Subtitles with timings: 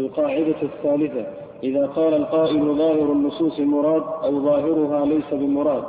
[0.00, 1.26] القاعدة الثالثة
[1.62, 5.82] إذا قال القائل ظاهر النصوص مراد أو ظاهرها ليس بمراد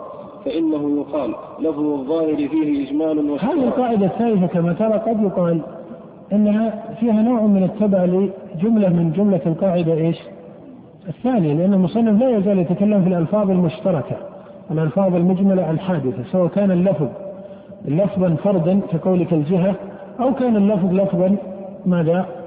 [0.45, 5.61] فإنه يقال لفظ الظاهر فيه إجمال هذه القاعدة الثالثة كما ترى قد يقال
[6.33, 10.17] أنها فيها نوع من التبع لجملة من جملة القاعدة إيش؟
[11.07, 14.17] الثانية لأن المصنف لا يزال يتكلم في الألفاظ المشتركة
[14.71, 17.07] الألفاظ المجملة الحادثة سواء كان اللفظ
[17.85, 19.75] لفظا فردا كقولك الجهة
[20.19, 21.35] أو كان اللفظ لفظا
[21.85, 22.40] ماذا؟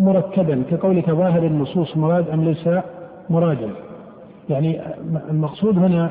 [0.00, 2.68] مركبا كقولك ظاهر النصوص مراد أم ليس
[3.30, 3.70] مرادا
[4.50, 4.80] يعني
[5.30, 6.10] المقصود هنا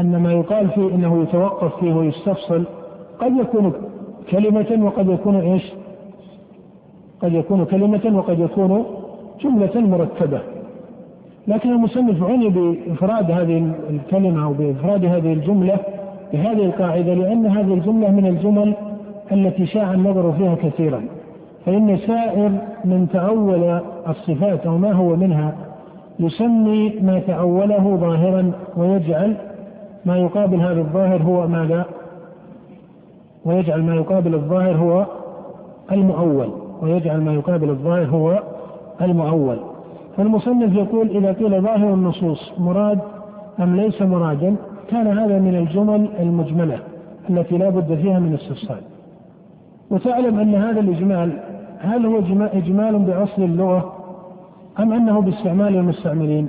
[0.00, 2.64] أن ما يقال فيه أنه يتوقف فيه ويستفصل
[3.20, 3.72] قد يكون
[4.30, 5.72] كلمة وقد يكون إيش؟
[7.22, 8.84] قد يكون كلمة وقد يكون
[9.40, 10.40] جملة مركبة.
[11.48, 15.78] لكن المصنف عني بإفراد هذه الكلمة أو بإفراد هذه الجملة
[16.32, 18.74] بهذه القاعدة لأن هذه الجملة من الجمل
[19.32, 21.04] التي شاع النظر فيها كثيرا.
[21.66, 22.52] فإن سائر
[22.84, 25.54] من تأول الصفات أو ما هو منها
[26.18, 29.36] يسمي ما تأوله ظاهرا ويجعل
[30.06, 31.84] ما يقابل هذا الظاهر هو ماذا؟
[33.44, 35.06] ويجعل ما يقابل الظاهر هو
[35.92, 36.48] المؤول.
[36.82, 38.42] ويجعل ما يقابل الظاهر هو
[39.02, 39.56] المؤول.
[40.16, 42.98] فالمصنف يقول إذا قيل ظاهر النصوص مراد
[43.60, 44.56] أم ليس مرادا
[44.88, 46.78] كان هذا من الجمل المجملة
[47.30, 48.80] التي لا بد فيها من استفصال
[49.90, 51.32] وتعلم أن هذا الإجمال
[51.84, 52.18] هل هو
[52.52, 53.92] إجمال بأصل اللغة
[54.78, 56.48] أم أنه باستعمال المستعملين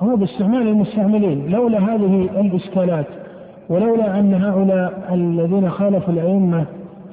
[0.00, 3.06] هو باستعمال المستعملين لولا هذه الإشكالات
[3.68, 6.64] ولولا أن هؤلاء الذين خالفوا الأئمة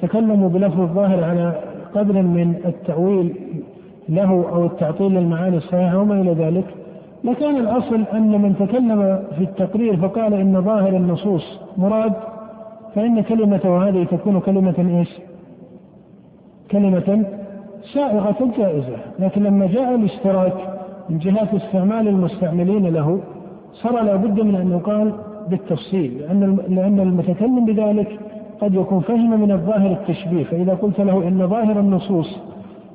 [0.01, 1.53] تكلموا بلفظ الظاهر على
[1.95, 3.35] قدر من التأويل
[4.09, 6.65] له أو التعطيل للمعاني الصحيحة وما إلى ذلك
[7.23, 12.13] لكان الأصل أن من تكلم في التقرير فقال إن ظاهر النصوص مراد
[12.95, 15.30] فإن كلمته هذه تكون كلمة إيش؟
[16.71, 17.25] كلمة
[17.93, 20.53] سائغة جائزة لكن لما جاء الاشتراك
[21.09, 23.19] من جهة استعمال المستعملين له
[23.73, 25.13] صار لابد من أن يقال
[25.49, 28.19] بالتفصيل لأن لأن المتكلم بذلك
[28.61, 32.39] قد يكون فهم من الظاهر التشبيه فإذا قلت له إن ظاهر النصوص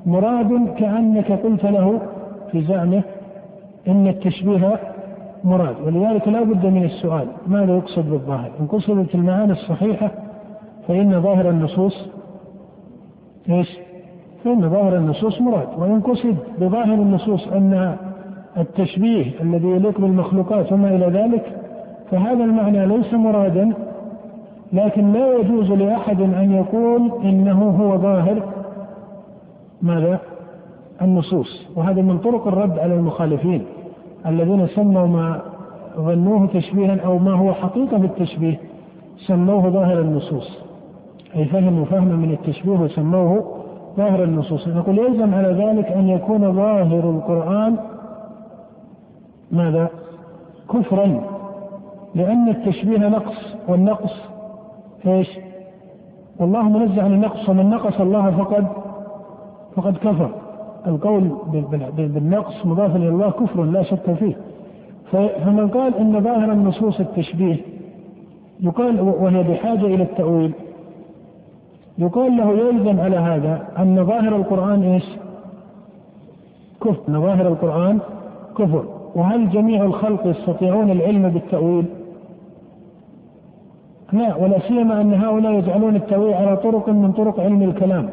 [0.05, 2.01] مراد كأنك قلت له
[2.51, 3.01] في زعمه
[3.87, 4.79] إن التشبيه
[5.43, 10.11] مراد ولذلك لا بد من السؤال ماذا يقصد بالظاهر؟ إن قصدت المعاني الصحيحة
[10.87, 12.09] فإن ظاهر النصوص
[13.49, 13.77] إيش؟
[14.43, 17.95] فإن ظاهر النصوص مراد وإن قصد بظاهر النصوص أن
[18.57, 21.57] التشبيه الذي يليق بالمخلوقات وما إلى ذلك
[22.11, 23.73] فهذا المعنى ليس مرادا
[24.73, 28.43] لكن لا يجوز لأحد أن يقول إنه هو ظاهر
[29.81, 30.19] ماذا؟
[31.01, 33.65] النصوص وهذا من طرق الرد على المخالفين
[34.25, 35.41] الذين سموا ما
[35.97, 38.59] ظنوه تشبيها أو ما هو حقيقة بالتشبيه
[39.17, 40.66] سموه ظاهر النصوص
[41.35, 43.57] أي فهموا فهما من التشبيه وسموه
[43.97, 47.75] ظاهر النصوص نقول يلزم على ذلك أن يكون ظاهر القرآن
[49.51, 49.89] ماذا؟
[50.73, 51.21] كفرا
[52.15, 54.13] لأن التشبيه نقص والنقص
[55.07, 55.39] إيش؟
[56.39, 58.67] والله منزه عن النقص ومن نقص الله فقد
[59.75, 60.29] فقد كفر
[60.87, 61.31] القول
[61.97, 64.35] بالنقص مضاف إلى الله كفر لا شك فيه
[65.11, 67.57] فمن قال إن ظاهر النصوص التشبيه
[68.59, 70.53] يقال وهي بحاجة إلى التأويل
[71.97, 75.05] يقال له يلزم على هذا أن ظاهر القرآن إيش؟
[76.81, 76.99] كفر.
[77.09, 77.99] أن ظاهر القرآن
[78.57, 78.85] كفر.
[79.15, 81.85] وهل جميع الخلق يستطيعون العلم بالتأويل؟
[84.13, 88.09] لا ولا سيما أن هؤلاء يجعلون التأويل على طرق من طرق علم الكلام.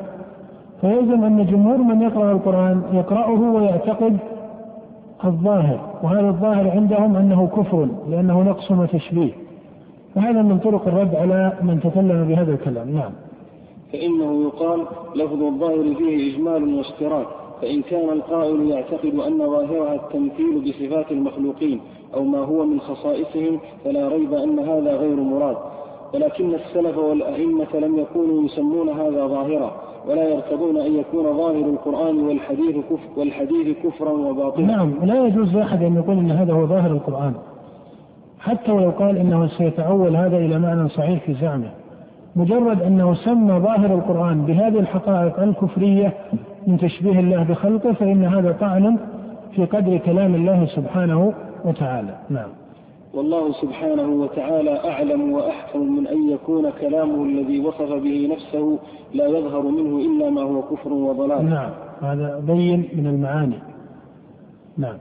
[0.80, 4.16] فيلزم أن جمهور من يقرأ القرآن يقرأه ويعتقد
[5.24, 5.80] الظاهر.
[6.02, 9.32] وهذا الظاهر عندهم أنه كفر لأنه نقص وتشبيه.
[10.16, 12.90] وهذا من طرق الرد على من تكلم بهذا الكلام.
[12.90, 13.10] نعم.
[13.92, 17.26] فإنه يقال لفظ الظاهر فيه إجمال واشتراك
[17.62, 21.80] فإن كان القائل يعتقد أن ظاهرها التمثيل بصفات المخلوقين
[22.14, 25.56] أو ما هو من خصائصهم فلا ريب أن هذا غير مراد
[26.14, 29.74] ولكن السلف والأئمة لم يكونوا يسمون هذا ظاهرا
[30.08, 34.66] ولا يرتضون أن يكون ظاهر القرآن والحديث كفر والحديث كفرا وباطلا.
[34.66, 37.34] نعم لا يجوز لأحد أن يقول أن هذا هو ظاهر القرآن.
[38.40, 41.70] حتى ولو قال إنه سيتأول هذا إلى معنى صحيح في زعمه.
[42.36, 46.14] مجرد أنه سمى ظاهر القرآن بهذه الحقائق الكفرية
[46.66, 48.98] من تشبيه الله بخلقه فإن هذا طعن
[49.52, 51.32] في قدر كلام الله سبحانه
[51.64, 52.16] وتعالى.
[52.30, 52.48] نعم.
[53.14, 58.78] والله سبحانه وتعالى أعلم وأحكم من أن يكون كلامه الذي وصف به نفسه
[59.14, 61.50] لا يظهر منه إلا ما هو كفر وضلال.
[61.50, 61.70] نعم.
[62.02, 63.58] هذا بين من المعاني.
[64.78, 64.96] نعم.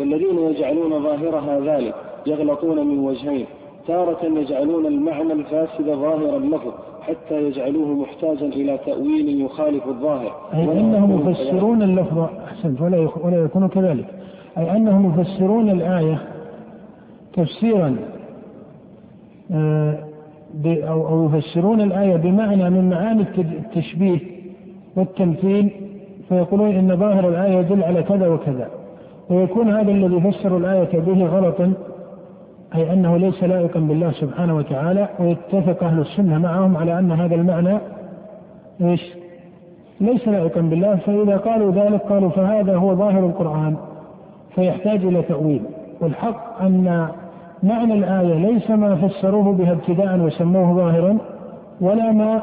[0.00, 1.94] والذين يجعلون ظاهرها ذلك
[2.26, 3.46] يغلطون من وجهين.
[3.88, 10.32] تارة يجعلون المعنى الفاسد ظاهر اللفظ حتى يجعلوه محتاجا إلى تأويل يخالف الظاهر.
[10.54, 14.06] أي أنهم يفسرون اللفظ أحسنت ولا ولا يكون كذلك.
[14.58, 16.18] أي أنهم يفسرون الآية
[17.32, 17.96] تفسيرا
[19.52, 19.98] آه،
[20.66, 24.18] أو يفسرون الآية بمعنى من معاني التشبيه
[24.96, 25.70] والتمثيل
[26.28, 28.68] فيقولون إن ظاهر الآية يدل على كذا وكذا.
[29.30, 31.72] ويكون هذا الذي فسر الآية به غلطا
[32.74, 37.78] أي أنه ليس لائقا بالله سبحانه وتعالى ويتفق أهل السنة معهم على أن هذا المعنى
[38.80, 39.14] إيش؟
[40.00, 43.76] ليس لائقا بالله فإذا قالوا ذلك قالوا فهذا هو ظاهر القرآن
[44.54, 45.62] فيحتاج إلى تأويل
[46.00, 47.08] والحق أن
[47.62, 51.18] معنى الآية ليس ما فسروه بها ابتداء وسموه ظاهرا
[51.80, 52.42] ولا ما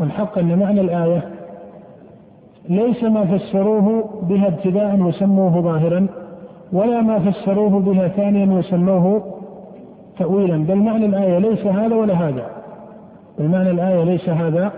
[0.00, 1.24] والحق أن معنى الآية
[2.68, 6.06] ليس ما فسروه بها ابتداء وسموه ظاهرا
[6.72, 9.22] ولا ما فسروه بها ثانيا وسموه
[10.18, 10.56] تأويلا.
[10.56, 12.46] بل معنى الآية ليس هذا ولا هذا.
[13.38, 14.72] بل معنى الآية ليس هذا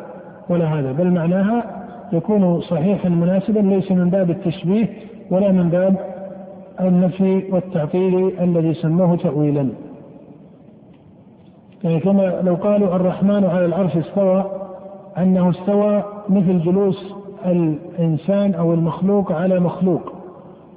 [0.49, 0.93] ولا هذا.
[0.93, 1.65] بل معناها
[2.13, 4.89] يكون صحيحا مناسبا ليس من باب التشبيه
[5.31, 5.97] ولا من باب
[6.81, 9.69] النفي والتعطيل الذي سموه تأويلا.
[11.85, 14.45] يعني كما لو قالوا الرحمن على العرش استوى
[15.19, 17.15] أنه استوى مثل جلوس
[17.47, 20.20] الإنسان أو المخلوق على مخلوق.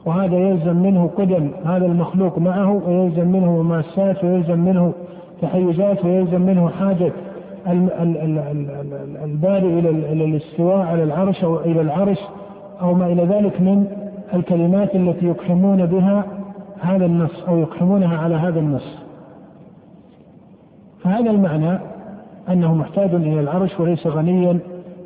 [0.05, 4.93] وهذا يلزم منه قدم هذا المخلوق معه ويلزم منه مماسات ويلزم منه
[5.41, 7.11] تحيزات ويلزم منه حاجة.
[9.23, 12.19] الباري إلى الاستواء على العرش أو إلى العرش
[12.81, 13.87] أو ما إلى ذلك من
[14.33, 16.25] الكلمات التي يقحمون بها
[16.81, 18.97] هذا النص أو يقحمونها على هذا النص.
[21.03, 21.79] فهذا المعنى
[22.49, 24.59] أنه محتاج إلى العرش وليس غنيا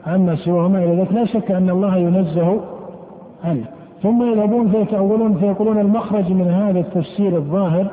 [0.07, 2.59] عما سواه ما إلى ذلك لا شك أن الله ينزه
[3.43, 3.76] عنه.
[4.03, 7.88] ثم يذهبون فيتأولون فيقولون المخرج من هذا التفسير الظاهر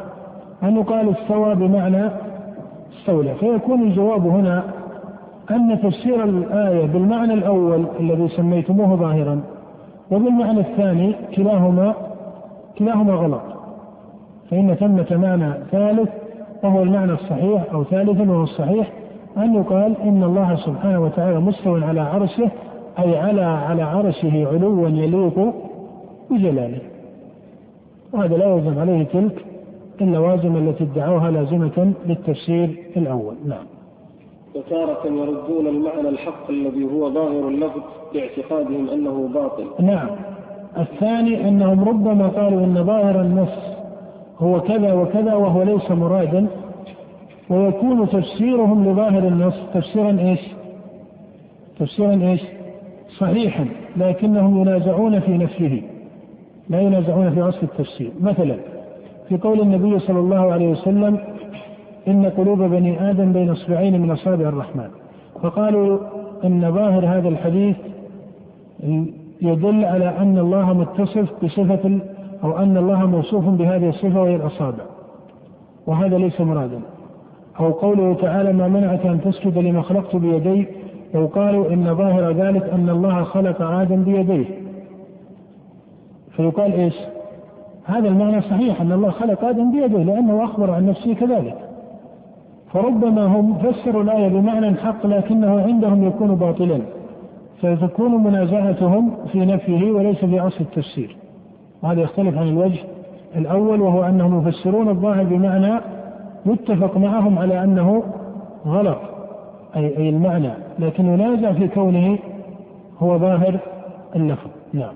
[0.63, 2.11] أن يقال استوى بمعنى
[2.99, 3.35] استولى.
[3.35, 4.63] فيكون الجواب هنا
[5.51, 9.41] أن تفسير الآية بالمعنى الأول الذي سميتموه ظاهرا
[10.11, 11.95] وبالمعنى الثاني كلاهما
[12.79, 13.43] كلاهما غلط.
[14.51, 16.09] فإن ثمة معنى ثالث
[16.65, 18.93] وهو المعنى الصحيح أو ثالث وهو الصحيح
[19.37, 22.51] أن يقال إن الله سبحانه وتعالى مستوى على عرشه
[22.99, 25.55] أي على على عرشه علوا يليق
[26.35, 26.81] بجلاله.
[28.13, 29.45] وهذا لا يلزم عليه تلك
[30.01, 33.35] اللوازم التي ادعوها لازمة للتفسير الأول.
[33.47, 33.65] نعم.
[34.55, 37.81] وتارة يردون المعنى الحق الذي هو ظاهر اللفظ
[38.15, 39.85] باعتقادهم أنه باطل.
[39.85, 40.09] نعم.
[40.79, 43.75] الثاني أنهم ربما قالوا أن ظاهر النص
[44.39, 46.47] هو كذا وكذا وهو ليس مرادا
[47.51, 50.41] ويكون تفسيرهم لظاهر النص تفسيرا إيش؟
[51.79, 52.41] تفسيرا إيش؟
[53.19, 53.67] صحيحا
[53.97, 55.83] لكنهم ينازعون في نفسه.
[56.69, 58.11] لا ينازعون في اصل التفسير.
[58.21, 58.57] مثلا
[59.29, 61.19] في قول النبي صلى الله عليه وسلم
[62.09, 64.89] إن قلوب بني آدم بين أصبعين من أصابع الرحمن.
[65.43, 65.99] فقالوا
[66.45, 67.77] إن ظاهر هذا الحديث
[69.43, 71.99] يدل على أن الله متصف بصفة
[72.45, 74.85] أو أن الله موصوف بهذه الصفة وهي الأصابع.
[75.87, 76.81] وهذا ليس مرادا.
[77.61, 80.67] أو قوله تعالى ما منعك أن تسجد لما خلقت بيدي؟
[81.15, 84.64] لو قالوا إن ظاهر ذلك أن الله خلق آدم بيديه.
[86.37, 86.95] فيقال إيش؟
[87.85, 91.57] هذا المعنى صحيح أن الله خلق آدم بيده لأنه أخبر عن نفسه كذلك.
[92.73, 96.81] فربما هم فسروا الآية بمعنى حق لكنه عندهم يكون باطلا.
[97.63, 101.17] فتكون منازعتهم في نفيه وليس في اصل التفسير.
[101.83, 102.81] وهذا يختلف عن الوجه
[103.37, 105.81] الأول وهو أنهم يفسرون الظاهر بمعنى
[106.47, 108.03] يتفق معهم على أنه
[108.67, 108.99] غلط
[109.77, 112.19] اي أي المعنى لكن ينازع في كونه
[112.99, 113.59] هو ظاهر
[114.17, 114.95] اللفظ نعم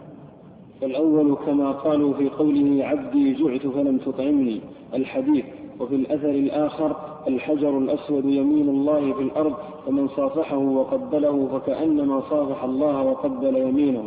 [0.82, 4.60] الأول كما قالوا في قوله عبدي جعت فلم تطعمني
[4.94, 5.44] الحديث.
[5.80, 6.96] وفي الأثر الآخر
[7.28, 9.54] الحجر الأسود يمين الله في الأرض
[9.86, 14.04] فمن صافحه وقبله فكأنما صافح الله وقبل يمينه.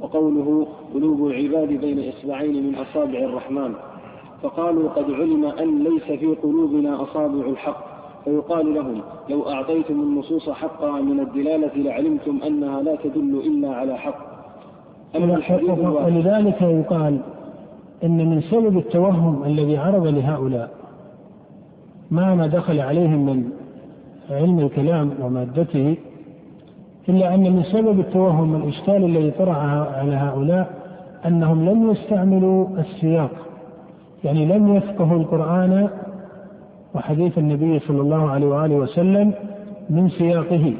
[0.00, 3.74] وقوله قلوب العباد بين إصبعين من أصابع الرحمن.
[4.42, 7.94] فقالوا قد علم أن ليس في قلوبنا أصابع الحق.
[8.24, 14.33] فيقال لهم لو أعطيتم النصوص حقها من الدلالة لعلمتم أنها لا تدل إلا على حق.
[16.04, 17.20] ولذلك يقال
[18.04, 20.70] إن من سبب التوهم الذي عرض لهؤلاء
[22.10, 23.44] ما ما دخل عليهم من
[24.30, 25.96] علم الكلام ومادته
[27.08, 29.56] إلا أن من سبب التوهم الاشكال الذي طرح
[29.98, 30.70] على هؤلاء
[31.26, 33.30] أنهم لم يستعملوا السياق
[34.24, 35.88] يعني لم يفقهوا القرآن
[36.94, 39.32] وحديث النبي صلى الله عليه وآله وسلم
[39.90, 40.74] من سياقه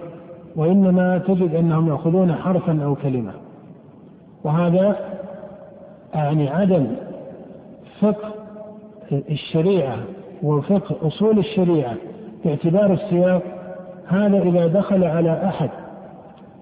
[0.57, 3.33] وإنما تجد أنهم يأخذون حرفا أو كلمة.
[4.45, 4.97] وهذا
[6.15, 6.87] يعني عدم
[8.01, 8.35] فقه
[9.11, 9.99] الشريعة
[10.43, 11.95] وفقه أصول الشريعة
[12.45, 13.43] باعتبار السياق
[14.07, 15.71] هذا إذا دخل على أحد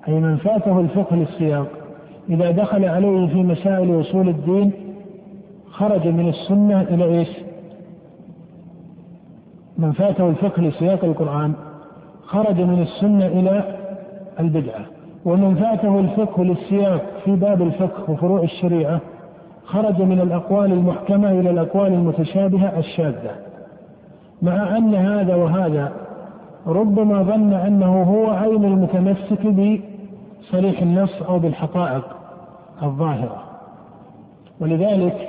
[0.08, 1.66] أي من فاته الفقه للسياق
[2.28, 4.72] إذا دخل عليه في مسائل أصول الدين
[5.70, 7.28] خرج من السنة إلى إيش؟
[9.78, 11.52] من فاته الفقه لسياق القرآن
[12.22, 13.78] خرج من السنة إلى
[14.40, 14.86] البدعة
[15.24, 19.00] ومن فاته الفقه للسياق في باب الفقه وفروع الشريعة
[19.64, 23.30] خرج من الأقوال المحكمة إلى الأقوال المتشابهة الشاذة.
[24.42, 25.92] مع أن هذا وهذا
[26.66, 32.04] ربما ظن أنه هو عين المتمسك بصريح النص أو بالحقائق
[32.82, 33.42] الظاهرة.
[34.60, 35.28] ولذلك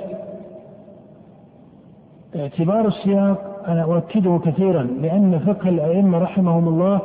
[2.36, 7.00] اعتبار السياق أنا أؤكده كثيرا لأن فقه الأئمة رحمهم الله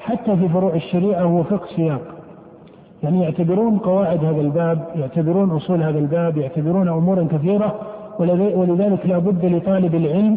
[0.00, 2.21] حتى في فروع الشريعة هو فقه سياق.
[3.02, 7.74] يعني يعتبرون قواعد هذا الباب يعتبرون أصول هذا الباب يعتبرون أمورا كثيرة
[8.56, 10.36] ولذلك لا بد لطالب العلم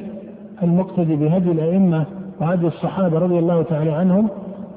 [0.63, 2.05] المقتدي بهدي الأئمة
[2.41, 4.27] وهدي الصحابة رضي الله تعالى عنهم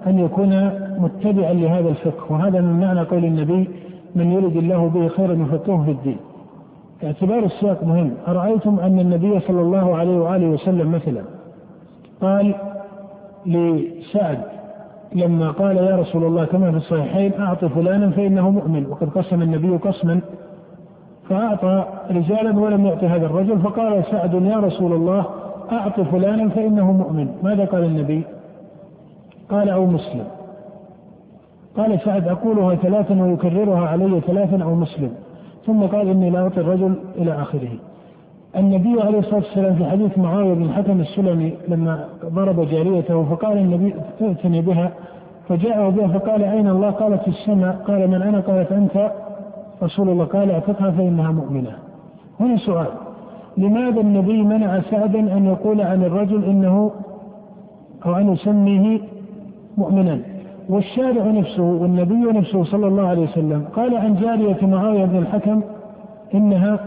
[0.06, 2.32] أن يكون متبعا لهذا الفقه.
[2.32, 3.68] وهذا من معنى قول النبي
[4.16, 6.16] من يرد الله به خيرا يفقهه في الدين.
[7.04, 8.10] اعتبار السياق مهم.
[8.28, 11.22] أرأيتم أن النبي صلى الله عليه وآله وسلم مثلا
[12.20, 12.54] قال
[13.46, 14.57] لسعد
[15.14, 19.76] لما قال يا رسول الله كما في الصحيحين أعط فلانا فإنه مؤمن وقد قسم النبي
[19.76, 20.20] قسما
[21.28, 25.26] فأعطى رجالا ولم يعط هذا الرجل فقال سعد يا رسول الله
[25.72, 27.28] أعط فلانا فإنه مؤمن.
[27.42, 28.22] ماذا قال النبي؟
[29.50, 30.24] قال أو مسلم.
[31.76, 35.10] قال سعد أقولها ثلاثا ويكررها علي ثلاثا أو مسلم.
[35.66, 37.70] ثم قال إني لا أعطي الرجل إلى آخره.
[38.56, 43.94] النبي عليه الصلاة والسلام في حديث معاوية بن الحكم السلمي لما ضرب جاريته فقال النبي
[44.20, 44.90] ائتني بها
[45.48, 47.76] فجاءه بها فقال أين الله؟ قالت في السماء.
[47.86, 49.12] قال من أنا؟ قالت أنت.
[49.82, 51.72] رسول الله قال اعتقها فإنها مؤمنة.
[52.40, 52.86] هنا سؤال.
[53.56, 56.90] لماذا النبي منع سعدا أن يقول عن الرجل إنه
[58.06, 59.00] أو أن يسميه
[59.78, 60.20] مؤمنا؟
[60.68, 65.62] والشارع نفسه والنبي نفسه صلى الله عليه وسلم قال عن جارية معاوية بن الحكم
[66.34, 66.78] إنها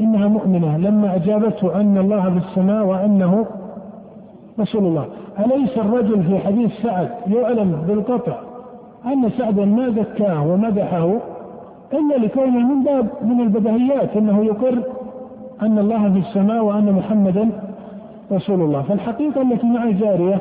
[0.00, 3.46] إنها مؤمنة لما أجابته أن الله في السماء وأنه
[4.60, 5.06] رسول الله.
[5.38, 8.32] أليس الرجل في حديث سعد يعلم بالقطع
[9.06, 11.12] أن سعدا ما زكاه ومدحه
[11.92, 14.82] إلا لكونه من باب من البدهيات أنه يقر
[15.62, 17.50] أن الله في السماء وأن محمدا
[18.32, 18.82] رسول الله.
[18.82, 20.40] فالحقيقة التي مع الجارية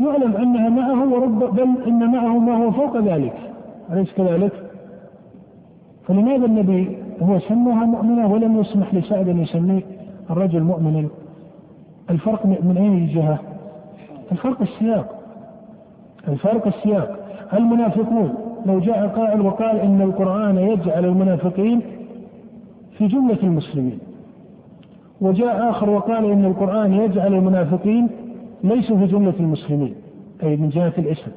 [0.00, 3.34] يعلم أنها معه ورب بل إن معه ما هو فوق ذلك.
[3.92, 4.52] أليس كذلك؟
[6.06, 9.82] فلماذا النبي هو سماها مؤمنة ولم يسمح لسعد أن يسميه
[10.30, 11.08] الرجل مؤمنا
[12.10, 13.38] الفرق من أي جهة؟
[14.32, 15.14] الفرق السياق.
[16.28, 17.18] الفرق السياق.
[17.52, 18.34] المنافقون
[18.66, 21.80] لو جاء قائل وقال إن القرآن يجعل المنافقين
[22.98, 23.98] في جملة المسلمين.
[25.20, 28.08] وجاء آخر وقال إن القرآن يجعل المنافقين
[28.64, 29.94] ليسوا في جملة المسلمين.
[30.42, 31.30] أي من جهة الاسم.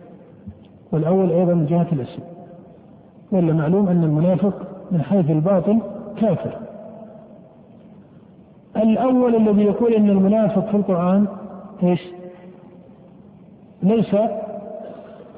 [0.91, 2.21] والأول أيضا من جهة الاسم.
[3.31, 5.79] ولا معلوم أن المنافق من حيث الباطن
[6.17, 6.51] كافر.
[8.75, 11.27] الأول الذي يقول أن المنافق في القرآن
[11.83, 12.07] إيش؟
[13.83, 14.15] ليس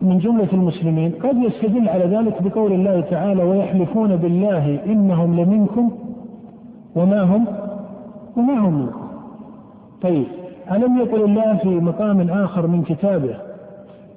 [0.02, 1.12] من جملة المسلمين.
[1.24, 5.92] قد يستدل على ذلك بقول الله تعالى ويحلفون بالله إنهم لمنكم
[6.96, 7.46] وما هم
[8.38, 9.08] وما هم منكم.
[10.02, 10.26] طيب
[10.72, 13.36] ألم يقل الله في مقام آخر من كتابه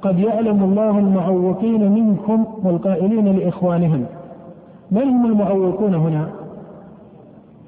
[0.02, 4.06] قد يعلم الله المعوقين منكم والقائلين لإخوانهم.
[4.92, 6.28] من هم المعوقون هنا.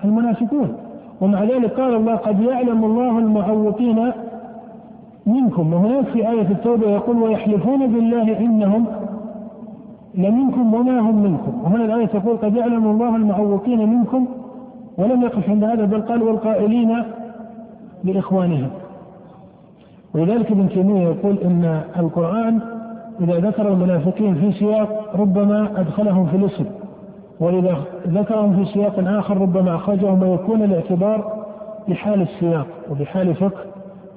[0.05, 0.77] المنافقون
[1.21, 4.13] ومع ذلك قال الله قد يعلم الله المعوقين
[5.27, 5.73] منكم.
[5.73, 8.87] وهناك في آية التوبة يقول ويحلفون بالله إنهم
[10.15, 11.53] لمنكم وما هم منكم.
[11.65, 14.27] وهنا الآية تقول قد يعلم الله المعوقين منكم
[14.99, 17.03] ولم يقف عند هذا بل قال والقائلين
[18.05, 18.71] لإخوانهم.
[20.15, 22.61] ولذلك ابن تيمية يقول إن القرآن
[23.21, 26.65] إذا ذكر المنافقين في سياق ربما أدخلهم في الاسم
[27.41, 27.77] وإذا
[28.09, 31.45] ذكرهم في سياق آخر ربما أخرجهم ويكون الاعتبار
[31.89, 33.65] بحال السياق وبحال فقه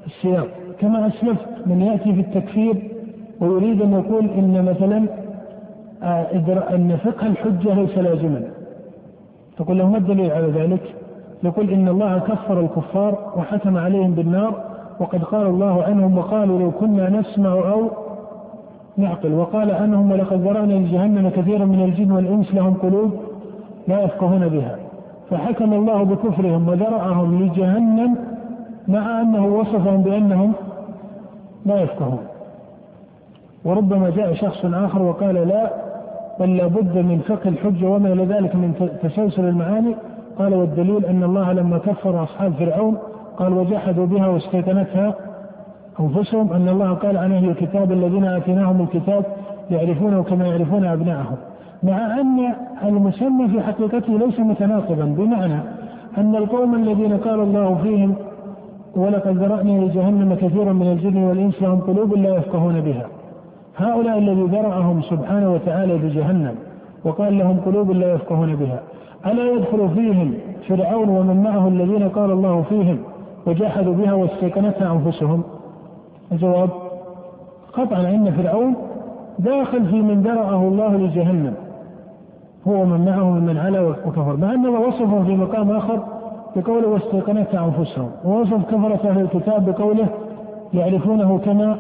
[0.06, 0.48] السياق
[0.80, 2.92] كما أسلفت من يأتي في التكفير
[3.42, 5.06] ويريد أن يقول إن مثلا
[6.04, 8.44] آه، أن فقه الحجة ليس لازما
[9.58, 10.96] تقول له ما الدليل على ذلك؟
[11.44, 14.64] يقول إن الله كفر الكفار وحكم عليهم بالنار
[15.00, 18.07] وقد قال الله عنهم وقالوا لو كنا نسمع أو
[18.98, 19.34] نعقل.
[19.34, 23.12] وقال عنهم ولقد ذرأنا لجهنم كثيرا من الجن والإنس لهم قلوب
[23.88, 24.76] لا يفقهون بها.
[25.30, 28.16] فحكم الله بكفرهم وذرأهم لجهنم
[28.88, 30.54] مع أنه وصفهم بأنهم
[31.66, 32.24] لا يفقهون.
[33.66, 35.72] وربما جاء شخص آخر وقال لا
[36.40, 39.96] بل لابد من فقه الحجة وما إلى ذلك من تسلسل المعاني.
[40.40, 42.98] قال والدليل أن الله لما كفر أصحاب فرعون
[43.38, 45.14] قال وجحدوا بها واستيقنتها
[46.00, 49.26] أنفسهم أن الله قال عن أهل الكتاب الذين آتيناهم الكتاب
[49.72, 51.36] يعرفونه كما يعرفون أبنائهم
[51.84, 55.60] مع أن المسمى في حقيقته ليس متناقضا بمعنى
[56.18, 58.16] أن القوم الذين قال الله فيهم
[58.96, 63.06] ولقد ذرأنا لجهنم كثيرا من الجن والإنس لهم قلوب لا يفقهون بها.
[63.78, 66.56] هؤلاء الذي ذرأهم سبحانه وتعالى بجهنم
[67.06, 68.80] وقال لهم قلوب لا يفقهون بها.
[69.26, 70.34] ألا يدخل فيهم
[70.68, 72.98] فرعون ومن معه الذين قال الله فيهم
[73.48, 75.44] وجحدوا بها واستيقنتها أنفسهم؟
[76.32, 76.70] الجواب
[77.74, 78.76] قطعا أن فرعون
[79.40, 81.54] داخل في من ذرأه الله لجهنم.
[82.68, 84.38] هو من معه ممن علا وكفر.
[84.38, 86.00] مع أنه وصفه في مقام آخر
[86.56, 88.10] بقوله واستيقنتها أنفسهم.
[88.26, 90.08] ووصف كفرة أهل الكتاب بقوله
[90.74, 91.78] يعرفونه كما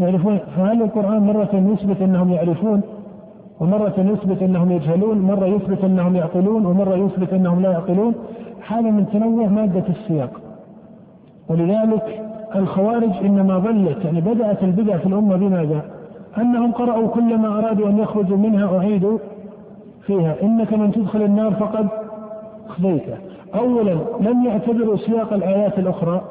[0.00, 0.38] يعرفون.
[0.56, 2.80] فهل القرآن مرة يثبت أنهم يعرفون؟
[3.60, 8.14] ومرة يثبت أنهم يجهلون؟ مرة يثبت أنهم يعقلون؟ ومرة يثبت أنهم لا يعقلون؟
[8.68, 10.30] هذا من تنوع مادة السياق.
[11.48, 15.82] ولذلك الخوارج إنما ظلت يعني بدأت البدع في الأمة بماذا؟
[16.38, 19.18] أنهم قرأوا كل ما أرادوا أن يخرجوا منها أعيدوا
[20.06, 20.42] فيها.
[20.42, 21.88] إنك من تدخل النار فقد
[22.68, 23.16] خذيته
[23.54, 26.22] أولا لم يعتبروا سياق الآيات الأخرى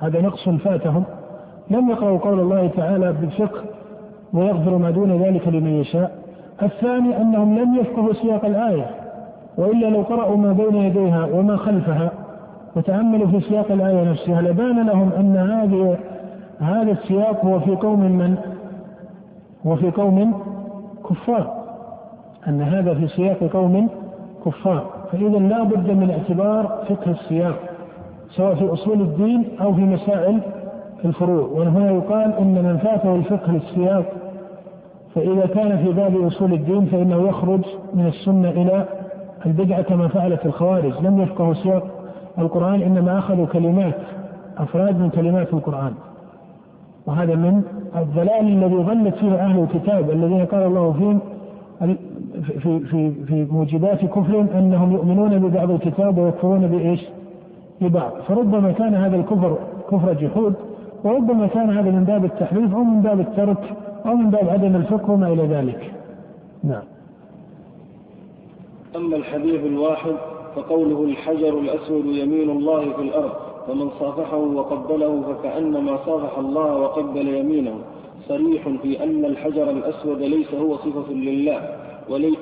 [0.00, 1.04] هذا نقص فاتهم
[1.70, 3.60] لم يقرأوا قول الله تعالى بالفقه
[4.34, 6.22] ويغفر ما دون ذلك لمن يشاء.
[6.62, 8.86] الثاني أنهم لم يفقهوا سياق الآية
[9.58, 12.12] وإلا لو قرأوا ما بين يديها وما خلفها
[12.76, 14.42] وتأملوا في سياق الآية نفسها.
[14.42, 15.96] لبان لهم أن هذه
[16.60, 18.36] هذا السياق هو في قوم من؟
[19.66, 20.34] هو في قوم
[21.10, 21.62] كفار.
[22.48, 23.88] أن هذا في سياق قوم
[24.46, 24.84] كفار.
[25.12, 27.54] فإذا لا بد من اعتبار فقه السياق
[28.30, 30.40] سواء في أصول الدين أو في مسائل
[31.04, 31.48] الفروع.
[31.48, 34.04] وهنا يقال إن من فاته الفقه للسياق
[35.14, 37.60] فإذا كان في باب أصول الدين فإنه يخرج
[37.94, 38.84] من السنة إلى
[39.46, 40.92] البدعة كما فعلت الخوارج.
[41.02, 42.01] لم يفقهوا سياق
[42.38, 43.94] القرآن إنما أخذوا كلمات
[44.58, 45.94] أفراد من كلمات القرآن
[47.06, 47.62] وهذا من
[47.96, 51.20] الضلال الذي ظلت فيه أهل الكتاب الذين قال الله فيهم
[52.62, 57.00] في في في موجبات كفرهم أنهم يؤمنون ببعض الكتاب ويكفرون بإيش؟
[57.80, 59.58] ببعض، فربما كان هذا الكفر
[59.90, 60.54] كفر جحود
[61.04, 65.10] وربما كان هذا من باب التحريف أو من باب الترك أو من باب عدم الفقه
[65.10, 65.92] وما إلى ذلك.
[66.64, 66.82] نعم.
[68.96, 70.12] أما الحديث الواحد
[70.56, 73.32] فقوله الحجر الأسود يمين الله في الأرض
[73.68, 77.74] فمن صافحه وقبله فكأنما صافح الله وقبل يمينه.
[78.28, 81.60] صريح في أن الحجر الأسود ليس هو صفة لله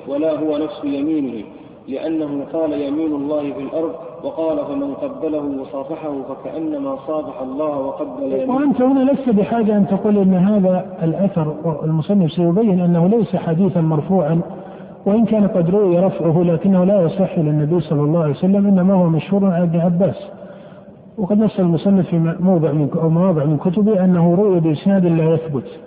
[0.07, 1.43] ولا هو نفس يمينه
[1.87, 3.91] لأنه قال يمين الله في الأرض
[4.23, 8.55] وقال فمن قبله وصافحه فكأنما صافح الله وقبل يمينه.
[8.55, 14.41] وأنت هنا لست بحاجة أن تقول أن هذا الأثر المصنف سيبين أنه ليس حديثا مرفوعا
[15.05, 19.09] وإن كان قد روي رفعه لكنه لا يصح للنبي صلى الله عليه وسلم إنما هو
[19.09, 20.15] مشهور عن ابن عباس.
[21.17, 25.79] وقد نص المصنف في موضع من أو مواضع من كتبه أنه روي بإسناد لا يثبت.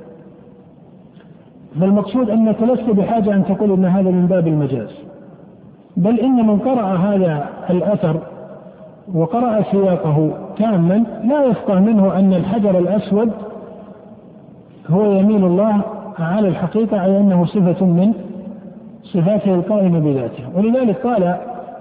[1.80, 4.90] فالمقصود أنك لست بحاجة أن تقول أن هذا من باب المجاز.
[5.96, 8.20] بل إن من قرأ هذا الأثر
[9.14, 13.30] وقرأ سياقه تاما لا يفقه منه أن الحجر الأسود
[14.88, 15.80] هو يمين الله
[16.18, 18.12] على الحقيقة أي أنه صفة من
[19.04, 20.44] صفاته القائمة بذاته.
[20.54, 21.36] ولذلك قال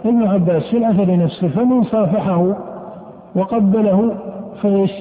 [0.06, 2.56] ابن عباس في الأثر نفسه فمن صافحه
[3.36, 4.16] وقبله
[4.62, 4.92] فإيش؟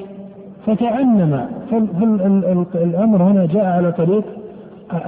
[0.67, 1.47] فتعنم
[2.73, 4.25] فالأمر هنا جاء على طريق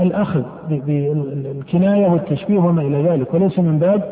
[0.00, 3.34] الأخذ بالكناية والتشبيه وما إلى ذلك.
[3.34, 4.02] وليس من باب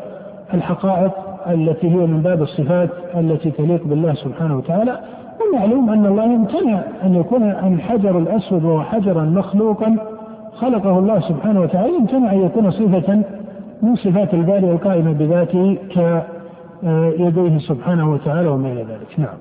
[0.53, 1.11] الحقائق
[1.49, 4.99] التي هي من باب الصفات التي تليق بالله سبحانه وتعالى.
[5.41, 9.97] ومعلوم أن الله يمتنع أن يكون الحجر الأسود وهو حجرا مخلوقا
[10.55, 13.23] خلقه الله سبحانه وتعالى يمتنع أن يكون صفة
[13.81, 15.77] من صفات الباري القائمة بذاته
[17.17, 19.19] كيديه سبحانه وتعالى وما إلى ذلك.
[19.19, 19.37] نعم.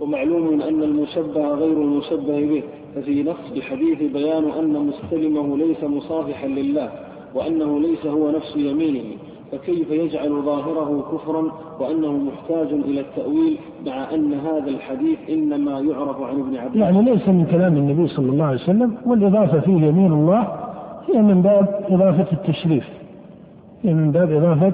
[0.00, 2.62] ومعلوم أن المشبه غير المشبه به
[2.94, 6.90] ففي نص الحديث بيان أن مستلمه ليس مصافحا لله
[7.34, 9.04] وأنه ليس هو نفس يمينه.
[9.52, 11.42] فكيف يجعل ظاهره كفرا
[11.80, 17.28] وأنه محتاج إلى التأويل مع أن هذا الحديث إنما يعرف عن ابن عباس؟ يعني ليس
[17.28, 20.48] من كلام النبي صلى الله عليه وسلم والإضافة فيه يمين الله
[21.14, 22.88] هي من باب إضافة التشريف.
[23.82, 24.72] هي من باب إضافة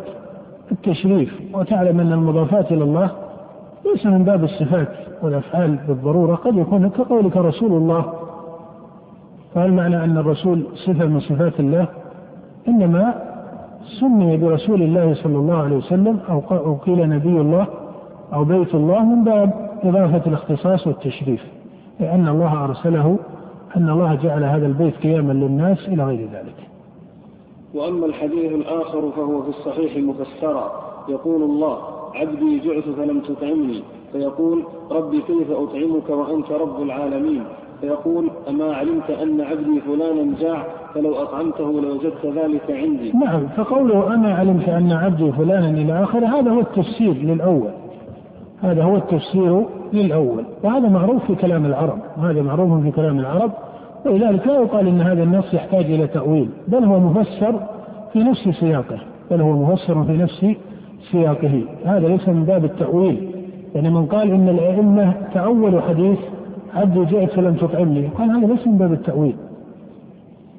[0.72, 1.40] التشريف.
[1.54, 3.10] وتعلم أن المضافات إلى الله
[3.84, 4.88] ليس من باب الصفات
[5.22, 8.12] والأفعال بالضرورة قد يكون كقولك رسول الله.
[9.54, 11.88] فهل معنى أن الرسول صفة من صفات الله؟
[12.68, 13.27] إنما
[14.00, 17.66] سمي برسول الله صلى الله عليه وسلم أو قيل نبي الله
[18.34, 21.44] أو بيت الله من باب إضافة الاختصاص والتشريف
[22.00, 23.18] لأن الله أرسله
[23.76, 26.68] أن الله جعل هذا البيت قياما للناس إلى غير ذلك.
[27.74, 30.72] وأما الحديث الآخر فهو في الصحيح مفسرا
[31.08, 31.78] يقول الله
[32.14, 33.82] عبدي جعت فلم تطعمني.
[34.12, 37.44] فيقول رب كيف أطعمك وأنت رب العالمين؟
[37.80, 43.12] فيقول أما علمت أن عبدي فلانا جاع فلو أطعمته لوجدت ذلك عندي.
[43.12, 47.70] نعم فقوله أما علمت أن عبدي فلانا إلى آخره هذا هو التفسير للأول.
[48.62, 50.44] هذا هو التفسير للأول.
[50.64, 53.50] وهذا معروف في كلام العرب وهذا معروف في كلام العرب.
[54.06, 57.60] ولذلك لا يقال أن هذا النص يحتاج إلى تأويل بل هو مفسر
[58.12, 58.98] في نفس سياقه
[59.30, 60.46] بل هو مفسر في نفس
[61.12, 61.62] سياقه.
[61.84, 63.30] هذا ليس من باب التأويل.
[63.74, 66.18] يعني من قال إن الأئمة تأولوا حديث
[66.74, 69.36] عبدي جئت فلم تطعمني قال هذا ليس من باب التأويل.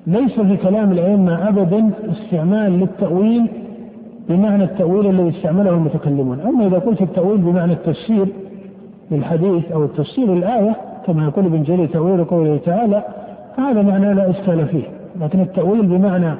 [0.08, 3.50] ليس في كلام الأئمة أبدا استعمال للتأويل
[4.30, 6.40] بمعنى التأويل الذي استعمله المتكلمون.
[6.40, 8.28] أما إذا قلت التأويل بمعنى التفسير
[9.12, 13.04] للحديث أو التفسير للآية كما يقول ابن جرير تأويل قوله تعالى
[13.58, 14.84] هذا معنى لا إشكال فيه.
[15.22, 16.34] لكن التأويل بمعنى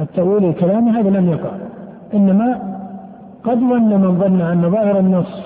[0.00, 1.50] التأويل الكلامي هذا لم يقع.
[2.14, 2.58] إنما
[3.44, 5.42] قد ظن من ظن أن ظاهر النص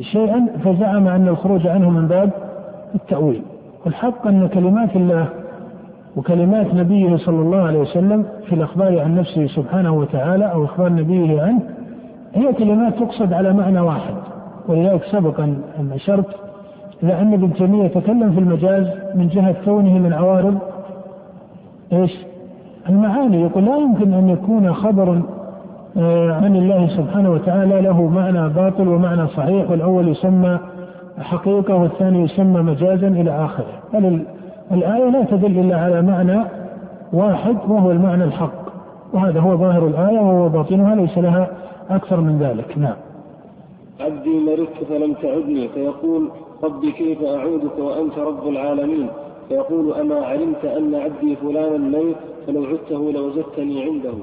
[0.00, 2.30] شيئا فزعم أن الخروج عنه من باب
[2.94, 3.42] التأويل.
[3.84, 5.28] والحق أن كلمات الله
[6.16, 11.42] وكلمات نبيه صلى الله عليه وسلم في الأخبار عن نفسه سبحانه وتعالى أو إخبار نبيه
[11.42, 11.60] عنه
[12.34, 14.14] هي كلمات تقصد على معنى واحد
[14.68, 16.26] ولذلك سبق أن أشرت
[17.02, 20.58] إلى أن ابن تيمية تكلم في المجاز من جهة كونه من عوارض
[21.92, 22.12] إيش؟
[22.88, 25.22] المعاني يقول لا يمكن أن يكون خبر
[25.96, 30.58] آه، عن الله سبحانه وتعالى له معنى باطل ومعنى صحيح والأول يسمى
[31.20, 34.24] حقيقة والثاني يسمى مجازا إلى آخره بل
[34.72, 36.44] الآية لا تدل إلا على معنى
[37.12, 38.64] واحد وهو المعنى الحق
[39.12, 41.50] وهذا هو ظاهر الآية وهو باطنها ليس لها
[41.90, 42.78] أكثر من ذلك.
[42.78, 42.96] نعم.
[44.00, 46.28] عبدي مرضت فلم تعدني فيقول
[46.64, 49.08] ربي كيف أعودك وأنت رب العالمين؟
[49.48, 54.14] فيقول أما علمت أن عبدي فلانا ميت فلو عدته لوجدتني عنده.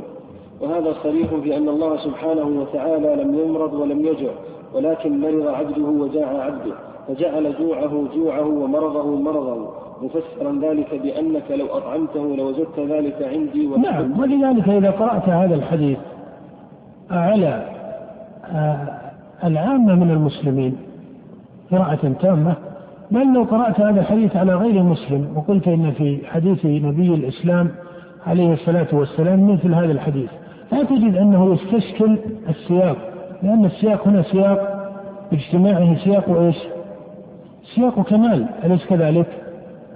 [0.61, 4.31] وهذا صريح في أن الله سبحانه وتعالى لم يمرض ولم يجع
[4.75, 6.73] ولكن مرض عبده وجاع عبده
[7.07, 9.69] فجعل جوعه جوعه ومرضه مرضه.
[10.01, 15.97] مفسرا ذلك بأنك لو أطعمته لوجدت ذلك عندي نعم ولذلك إذا قرأت هذا الحديث
[17.11, 17.67] على
[18.45, 18.87] آه،
[19.43, 20.77] العامة من المسلمين
[21.71, 22.55] قراءة تامة
[23.11, 27.71] بل لو قرأت هذا الحديث على غير مسلم وقلت إن في حديث نبي الإسلام
[28.27, 30.29] عليه الصلاة والسلام مثل هذا الحديث
[30.71, 32.17] لا تجد أنه يستشكل
[32.49, 32.97] السياق
[33.43, 34.91] لأن السياق هنا سياق
[35.31, 36.57] باجتماعه سياق إيش؟
[37.75, 39.27] سياق كمال أليس كذلك؟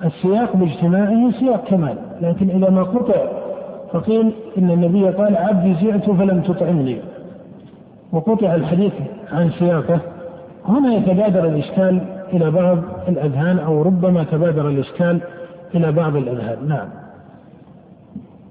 [0.04, 1.98] السياق باجتماعه سياق كمال.
[2.22, 3.28] لكن إذا ما قطع
[3.92, 6.98] فقيل إن النبي قال عبدي جئت فلم تطعمني.
[8.14, 8.94] وقطع الحديث
[9.32, 10.00] عن سياقه.
[10.66, 12.02] هنا يتبادر الإشكال
[12.34, 12.78] إلى بعض
[13.08, 15.20] الأذهان أو ربما تبادر الإشكال
[15.76, 16.68] إلى بعض الأذهان.
[16.68, 16.88] نعم.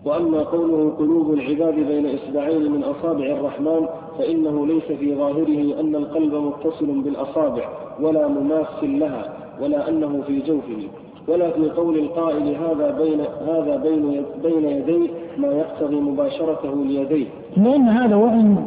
[0.05, 3.87] وأما قوله قلوب العباد بين إصبعين من أصابع الرحمن
[4.19, 7.69] فإنه ليس في ظاهره أن القلب متصل بالأصابع
[8.01, 9.25] ولا مماس لها
[9.63, 10.89] ولا أنه في جوفه.
[11.29, 15.09] ولا في قول القائل هذا بين هذا بين بين يديه
[15.39, 17.27] ما يقتضي مباشرته ليديه.
[17.57, 18.65] لأن هذا وإن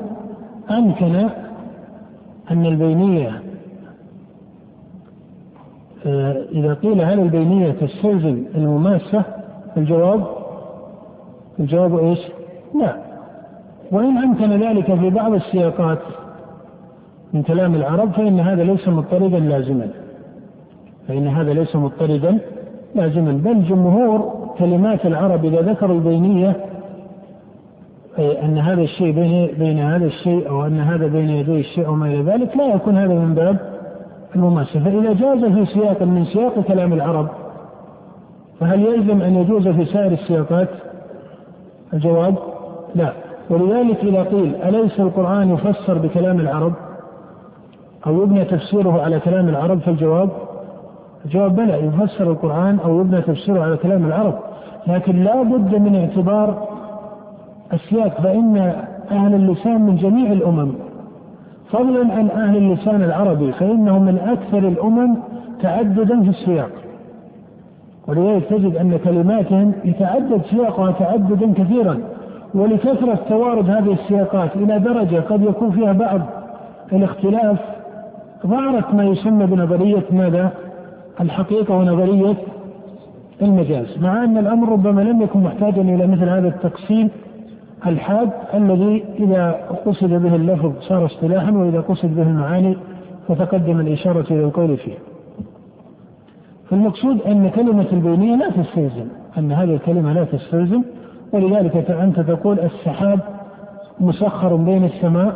[0.71, 1.29] أمكن
[2.51, 3.41] أن البينية
[6.05, 9.23] آه، إذا قيل هل البينية تستلزم المماسة
[9.77, 10.27] الجواب
[11.59, 12.19] الجواب إيش؟
[12.75, 12.97] لا
[13.91, 15.99] وإن أمكن ذلك في بعض السياقات
[17.33, 19.89] من كلام العرب فإن هذا ليس مضطردا لازما
[21.07, 22.39] فإن هذا ليس مضطردا
[22.95, 23.31] لازما.
[23.31, 26.55] بل جمهور كلمات العرب إذا ذكروا البينية
[28.19, 32.07] أي أن هذا الشيء بين بين هذا الشيء أو أن هذا بين يدي الشيء وما
[32.07, 33.57] إلى ذلك لا يكون هذا من باب
[34.35, 37.27] المماثلة فإذا جاز في سياق من سياق كلام العرب
[38.59, 40.69] فهل يلزم أن يجوز في سائر السياقات؟
[41.93, 42.35] الجواب
[42.95, 43.13] لا.
[43.49, 46.73] ولذلك إذا قيل أليس القرآن يفسر بكلام العرب؟
[48.07, 50.29] أو يبنى تفسيره على كلام العرب فالجواب
[51.27, 54.33] الجواب بلى يفسر القرآن أو يبنى تفسيره على كلام العرب.
[54.87, 56.67] لكن لا بد من اعتبار
[57.73, 58.73] السياق فإن
[59.11, 60.71] أهل اللسان من جميع الأمم.
[61.71, 65.15] فضلا عن أهل اللسان العربي فإنهم من أكثر الأمم
[65.61, 66.69] تعددا في السياق.
[68.07, 71.97] ولذلك تجد أن كلماتهم يتعدد سياقها تعددا كثيرا.
[72.55, 76.21] ولكثرة توارد هذه السياقات إلى درجة قد يكون فيها بعض
[76.93, 77.57] الاختلاف.
[78.47, 80.51] ظهرت ما يسمى بنظرية ماذا؟
[81.21, 82.35] الحقيقة ونظرية
[83.41, 87.09] المجاز مع أن الأمر ربما لم يكن محتاجا إلى مثل هذا التقسيم
[87.87, 89.51] الحاد الذي إذا
[89.85, 92.77] قصد به اللفظ صار اصطلاحا وإذا قصد به المعاني
[93.27, 94.97] فتقدم الإشارة إلى القول فيه.
[96.69, 100.83] فالمقصود أن كلمة البينية لا تستلزم أن هذه الكلمة لا تستلزم
[101.33, 103.19] ولذلك أنت تقول السحاب
[103.99, 105.35] مسخر بين السماء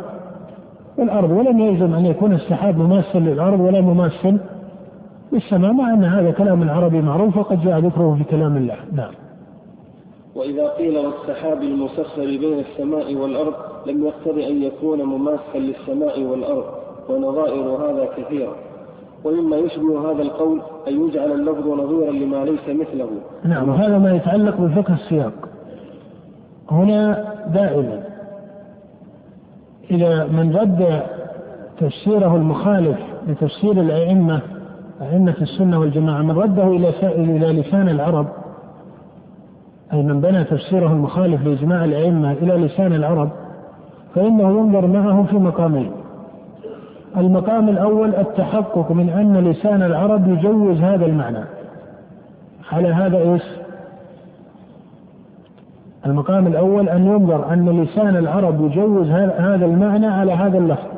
[0.98, 4.38] والأرض ولم يلزم أن يكون السحاب مماثل للأرض ولا مماثل
[5.32, 8.76] للسماء مع أن هذا كلام عربي معروف وقد جاء ذكره في كلام الله.
[8.92, 9.12] نعم.
[10.34, 13.54] وإذا قيل والسحاب المسخر بين السماء والأرض
[13.86, 16.64] لم يقتض أن يكون مماثلا للسماء والأرض
[17.08, 18.54] ونظائر هذا كثيرة.
[19.24, 23.08] ومما يشبه هذا القول أن يجعل اللفظ نظيرا لما ليس مثله.
[23.44, 25.48] نعم وهذا ما يتعلق بفقه السياق.
[26.70, 28.02] هنا دائما
[29.90, 31.02] إذا من رد
[31.78, 34.40] تفسيره المخالف لتفسير الأئمة
[35.02, 38.26] أئمة السنة والجماعة من رده إلى إلى لسان العرب
[39.92, 43.30] أي من بنى تفسيره المخالف لإجماع الأئمة إلى لسان العرب
[44.14, 45.90] فإنه ينظر معه في مقامين.
[47.16, 51.44] المقام الأول التحقق من أن لسان العرب يجوز هذا المعنى.
[52.72, 53.42] على هذا إيش؟
[56.06, 60.91] المقام الأول أن ينظر أن لسان العرب يجوز هذا المعنى على هذا اللفظ.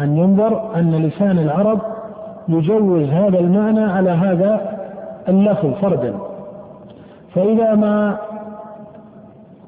[0.00, 1.78] أن ينظر أن لسان العرب
[2.48, 4.78] يجوز هذا المعنى على هذا
[5.28, 6.14] اللفظ فردا
[7.34, 8.16] فإذا ما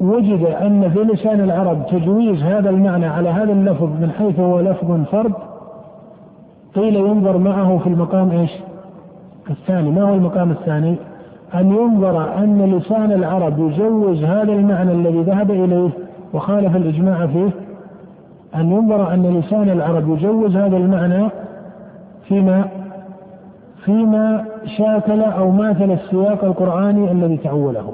[0.01, 5.05] وجد أن في لسان العرب تجويز هذا المعنى على هذا اللفظ من حيث هو لفظ
[5.12, 5.33] فرد
[6.75, 8.51] قيل ينظر معه في المقام إيش؟
[9.51, 10.97] الثاني، ما هو المقام الثاني؟
[11.55, 15.90] أن ينظر أن لسان العرب يجوز هذا المعنى الذي ذهب إليه
[16.35, 17.51] وخالف الإجماع فيه
[18.54, 21.28] أن ينظر أن لسان العرب يجوز هذا المعنى
[22.28, 22.68] فيما
[23.84, 24.44] فيما
[24.78, 27.92] شاكل أو ماثل السياق القرآني الذي تعوله.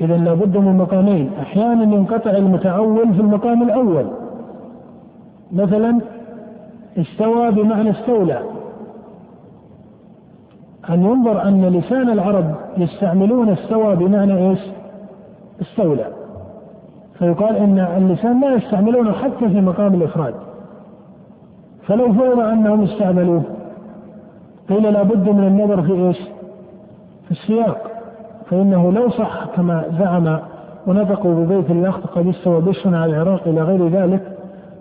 [0.00, 1.30] إذا لابد من مقامين.
[1.40, 4.06] أحيانا ينقطع المتعول في المقام الأول.
[5.52, 6.00] مثلا
[6.98, 8.42] استوى بمعنى استولى.
[10.90, 14.60] أن ينظر أن لسان العرب يستعملون استوى بمعنى إيش؟
[15.62, 16.17] استولى.
[17.18, 20.34] فيقال إن اللسان لا يستعملونه حتى في مقام الإفراد.
[21.86, 23.42] فلو فرض أنهم استعملوه
[24.68, 26.18] قيل لابد من النظر في إيش؟
[27.24, 27.90] في السياق.
[28.50, 30.38] فإنه لو صح كما زعم
[30.86, 34.38] ونطقوا ببيت اللخت قد استوى بشر على العراق إلى غير ذلك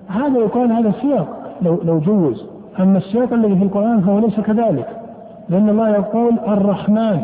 [0.07, 1.27] هذا يقال هذا السياق
[1.61, 2.45] لو لو جوز.
[2.79, 4.87] أما السياق الذي في القرآن فهو ليس كذلك
[5.49, 7.21] لأن الله يقول الرحمن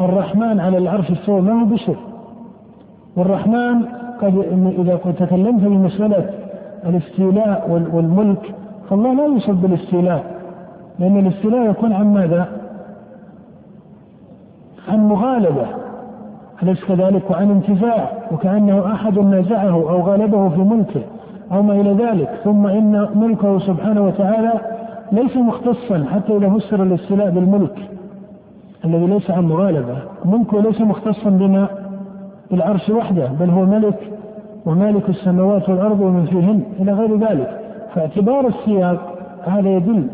[0.00, 1.96] الرحمن على العرش استوى ما هو بشر؟
[3.16, 3.82] والرحمن
[4.22, 4.44] قد
[4.78, 6.30] إذا كنت تكلمت في مسألة
[6.86, 8.54] الاستيلاء والملك
[8.90, 10.24] فالله لا يوصف بالاستيلاء
[10.98, 12.48] لأن الاستيلاء يكون عن ماذا؟
[14.88, 15.66] عن مغالبة
[16.62, 21.02] أليس كذلك؟ وعن انتفاع وكأنه أحد نازعه أو غالبه في ملكه
[21.52, 22.28] أو ما إلى ذلك.
[22.44, 24.52] ثم إن ملكه سبحانه وتعالى
[25.12, 27.88] ليس مختصا حتى إذا فسر الاستيلاء بالملك
[28.84, 29.96] الذي ليس عن مغالبة.
[30.24, 31.68] ملكه ليس مختصا بما
[32.52, 34.12] بالعرش وحده بل هو ملك
[34.66, 37.60] ومالك السماوات والأرض ومن فيهن إلى غير ذلك.
[37.94, 40.06] فاعتبار السياق هذا يدل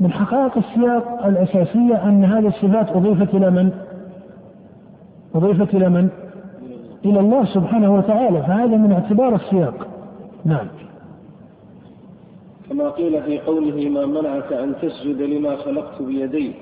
[0.00, 3.70] من حقائق السياق الأساسية أن هذه الصفات أضيفت إلى من؟
[5.34, 6.08] أضيفت إلى من؟
[7.04, 8.42] إلى الله سبحانه وتعالى.
[8.42, 9.86] فهذا من اعتبار السياق.
[10.44, 10.66] نعم.
[12.70, 16.52] كما قيل في قوله ما منعك أن تسجد لما خلقت بيدي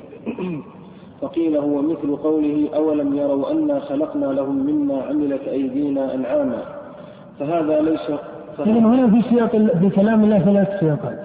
[1.21, 6.63] فقيل هو مثل قوله أولم يروا أنا خلقنا لهم مما عملت أيدينا أنعاما.
[7.39, 8.11] فهذا ليس
[8.61, 11.21] إذا هنا في سياق في كلام الله ثلاث سياقات.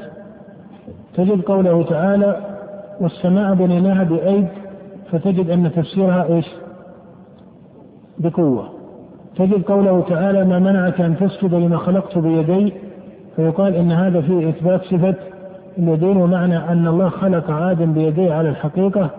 [1.16, 2.42] تجد قوله تعالى
[3.02, 4.48] والسماء بنيناها بأيد
[5.12, 6.46] فتجد أن تفسيرها إيش؟
[8.18, 8.70] بقوة.
[9.36, 12.74] تجد قوله تعالى ما منعك أن تسجد لما خلقت بيدي
[13.36, 15.16] فيقال إن هذا فيه إثبات صفة
[15.78, 19.10] اليدين ومعنى أن الله خلق آدم بيديه على الحقيقة.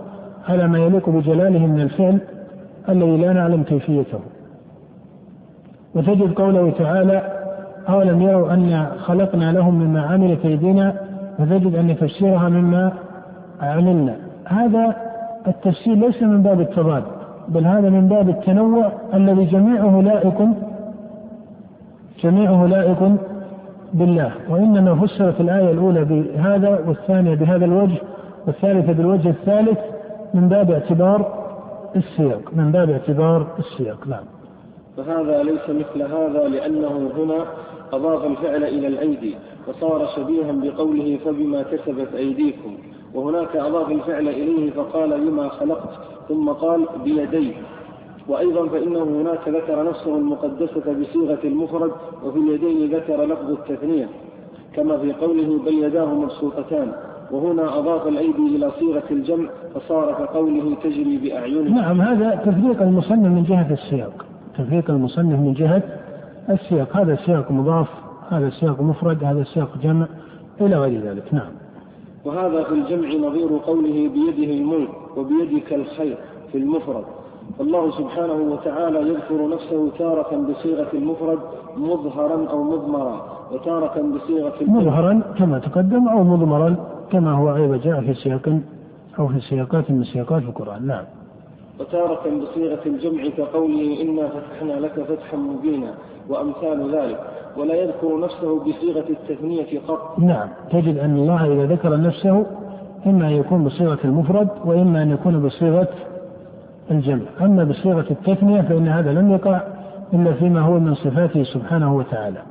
[0.48, 2.18] على ما يليق بجلاله من الفعل
[2.88, 4.18] الذي لا نعلم كيفيته.
[5.94, 7.22] وتجد قوله تعالى
[7.88, 10.94] أولم يروا أن خلقنا لهم مما عملت أيدينا
[11.38, 12.92] فتجد أن تفسيرها مما
[13.60, 14.16] عملنا.
[14.46, 14.96] هذا
[15.46, 17.02] التفسير ليس من باب التضاد
[17.48, 20.48] بل هذا من باب التنوع الذي جميعه لائق
[22.22, 23.16] جميعه لائق
[23.94, 24.32] بالله.
[24.50, 27.98] وإنما فسرت الآية الأولى بهذا والثانية بهذا الوجه
[28.46, 29.78] والثالثة بالوجه الثالث
[30.34, 31.40] من باب اعتبار
[31.96, 34.24] السياق من باب اعتبار السياق نعم.
[34.96, 37.46] فهذا ليس مثل هذا لأنه هنا
[37.92, 39.34] أضاف الفعل إلى الأيدي
[39.68, 42.78] وصار شبيها بقوله فبما كسبت أيديكم.
[43.14, 45.90] وهناك أضاف الفعل إليه فقال لما خلقت
[46.28, 47.54] ثم قال بيدي.
[48.28, 51.92] وأيضا فإنه هناك ذكر نفسه المقدسة بصيغة المفرد
[52.24, 54.08] وفي اليدين ذكر لفظ التثنية
[54.76, 56.92] كما في قوله بل يداه مبسوطتان.
[57.32, 63.44] وهنا أضاف الأيدي إلى صيغة الجمع فصار كقوله تجري بأعينهم نعم هذا تفريق المصنف من
[63.44, 64.24] جهة السياق.
[64.58, 65.82] تفريق المصنف من جهة
[66.50, 66.96] السياق.
[66.96, 67.88] هذا السياق مضاف
[68.30, 70.06] هذا السياق مفرد هذا السياق جمع
[70.60, 71.34] إلى غير ذلك.
[71.34, 71.50] نعم.
[72.24, 76.18] وهذا في الجمع نظير قوله بيده الملك وبيدك الخير
[76.52, 77.04] في المفرد.
[77.60, 81.38] الله سبحانه وتعالى يذكر نفسه تارة بصيغة المفرد
[81.76, 86.76] مظهرا أو مضمرا وتارة بصيغة مظهرا كما تقدم أو مضمرا.
[87.12, 88.60] كما هو أيضا جاء في سياق
[89.18, 90.86] أو في سياقات من سياقات القرآن.
[90.86, 91.04] نعم.
[91.80, 95.94] وتارة بصيغة الجمع كقوله إنا فتحنا لك فتحا مبينا
[96.28, 97.20] وأمثال ذلك
[97.56, 100.18] ولا يذكر نفسه بصيغة التثنية قط.
[100.18, 100.48] نعم.
[100.70, 102.46] تجد أن الله إذا ذكر نفسه
[103.06, 105.88] إما أن يكون بصيغة المفرد وإما أن يكون بصيغة
[106.90, 107.26] الجمع.
[107.40, 109.62] أما بصيغة التثنية فإن هذا لم يقع
[110.14, 112.42] إلا فيما هو من صفاته سبحانه وتعالى.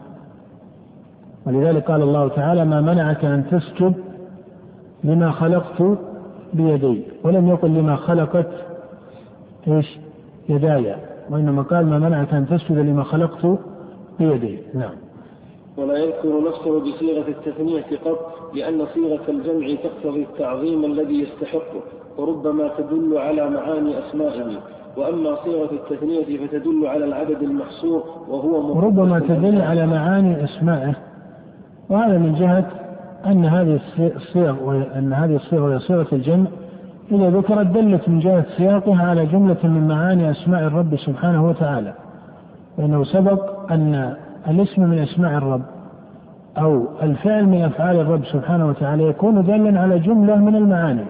[1.47, 3.93] ولذلك قال الله تعالى ما منعك أن تسجد
[5.03, 5.97] لما خلقت
[6.53, 8.47] بيدي ولم يقل لما خلقت
[9.67, 9.99] إيش؟
[10.49, 10.95] يداي
[11.29, 13.59] وإنما قال ما منعك أن تسجد لما خلقت
[14.19, 14.59] بيدي.
[14.73, 14.93] نعم.
[15.77, 21.81] ولا يذكر نفسه بصيغة التثنية قط لأن صيغة الجمع تقتضي التعظيم الذي يستحقه
[22.17, 24.59] وربما تدل على معاني أسمائه.
[24.97, 30.95] وأما صيغة التثنية فتدل على العدد المحصور وهو وربما تدل على معاني أسمائه.
[31.89, 32.88] وهذا من جهة
[33.25, 36.47] أن هذه الصيغ وأن هذه الصيغة وهي صيغة الجمع.
[37.11, 41.93] إذا ذكرت دلت من جهة سياقها على جملة من معاني أسماء الرب سبحانه وتعالى
[42.77, 44.13] لأنه سبق أن
[44.47, 45.61] الاسم من أسماء الرب
[46.57, 51.05] أو الفعل من أفعال الرب سبحانه وتعالى يكون دالا على جملة من المعاني.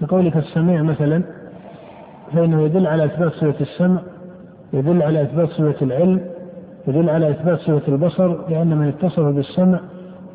[0.00, 1.22] كقولك السميع مثلا
[2.32, 4.00] فإنه يدل على إثبات صفة السمع
[4.72, 6.20] يدل على إثبات صفة العلم
[6.88, 9.80] يدل على إثبات صفة البصر لأن من اتصف بالسمع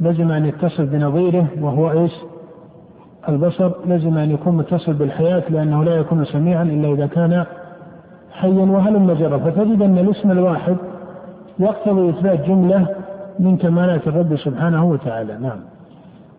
[0.01, 2.12] لزم أن يتصف بنظيره وهو إيش؟
[3.29, 3.71] البصر.
[3.86, 7.45] لزم أن يكون متصل بالحياة لأنه لا يكون سميعا إلا إذا كان
[8.31, 10.77] حيا وهلم جرى فتجد أن الاسم الواحد
[11.60, 12.88] يقتضي إثبات جملة
[13.39, 15.38] من كمالات الرب سبحانه وتعالى.
[15.41, 15.60] نعم.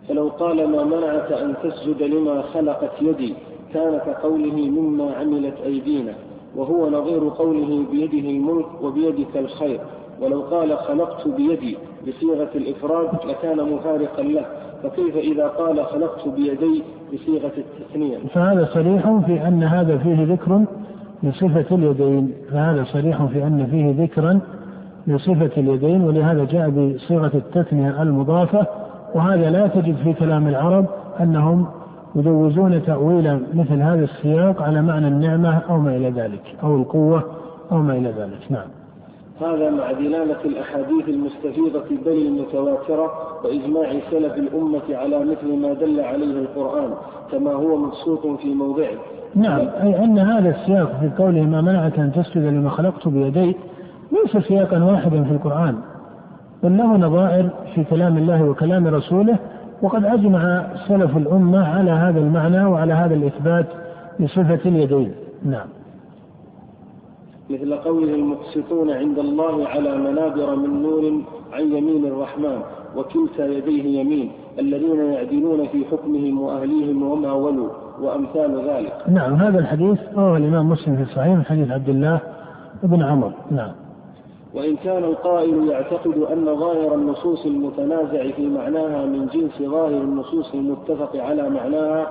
[0.08, 3.34] فلو قال ما منعك أن تسجد لما خلقت يدي
[3.74, 6.12] كان كقوله مما عملت أيدينا
[6.56, 9.80] وهو نظير قوله بيده الملك وبيدك الخير.
[10.22, 11.76] ولو قال خلقت بيدي
[12.08, 14.46] بصيغة الإفراد لكان مفارقا له
[14.82, 20.64] فكيف إذا قال خلقت بيدي بصيغة التثنية؟ فهذا صريح في أن هذا فيه ذكر
[21.22, 24.40] لصفة اليدين فهذا صريح في أن فيه ذكرا
[25.06, 28.66] لصفة اليدين ولهذا جاء بصيغة التثنية المضافة
[29.14, 30.86] وهذا لا تجد في كلام العرب
[31.20, 31.66] أنهم
[32.16, 37.24] يجوزون تأويل مثل هذا السياق على معنى النعمة أو ما إلى ذلك أو القوة
[37.72, 38.50] أو ما إلى ذلك.
[38.50, 38.85] نعم.
[39.40, 43.12] هذا مع دلالة الأحاديث المستفيضة بل المتواترة
[43.44, 46.90] وإجماع سلف الأمة على مثل ما دل عليه القرآن
[47.32, 48.98] كما هو مبسوط في موضعه.
[49.34, 53.56] نعم أي أن هذا السياق في قوله ما منعك أن تسجد لما خلقت بيدي
[54.12, 55.78] ليس سياقا واحدا في القرآن
[56.62, 59.38] بل له نظائر في كلام الله وكلام رسوله
[59.82, 63.66] وقد أجمع سلف الأمة على هذا المعنى وعلى هذا الإثبات
[64.20, 65.14] لصفة اليدين.
[65.44, 65.66] نعم.
[67.50, 72.58] مثل قوله المقسطون عند الله على منابر من نور عن يمين الرحمن
[72.96, 77.68] وكلتا يديه يمين الذين يعدلون في حكمهم وأهليهم وما ولوا
[78.00, 78.92] وأمثال ذلك.
[79.08, 82.20] نعم هذا الحديث رواه الإمام مسلم في صحيح حديث عبد الله
[82.82, 83.72] بن عمر نعم.
[84.54, 91.16] وإن كان القائل يعتقد أن ظاهر النصوص المتنازع في معناها من جنس ظاهر النصوص المتفق
[91.16, 92.06] على معناها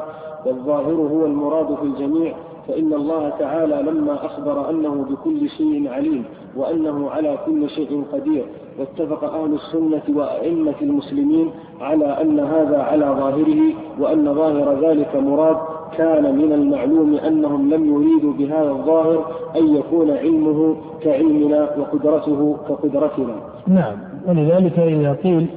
[0.45, 2.33] والظاهر هو المراد في الجميع
[2.67, 6.23] فإن الله تعالى لما أخبر أنه بكل شيء عليم
[6.55, 8.45] وأنه على كل شيء قدير
[8.79, 11.51] واتفق أهل السنة وأئمة المسلمين
[11.81, 15.57] على أن هذا على ظاهره وأن ظاهر ذلك مراد
[15.97, 19.25] كان من المعلوم أنهم لم يريدوا بهذا الظاهر
[19.55, 23.35] أن يكون علمه كعلمنا وقدرته كقدرتنا.
[23.67, 23.95] نعم.
[24.27, 25.47] ولذلك إذا قيل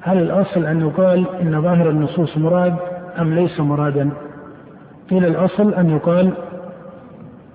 [0.00, 2.74] هل الأصل أن يقال إن ظاهر النصوص مراد
[3.18, 4.10] أم ليس مرادا؟
[5.10, 6.32] قيل الأصل أن يقال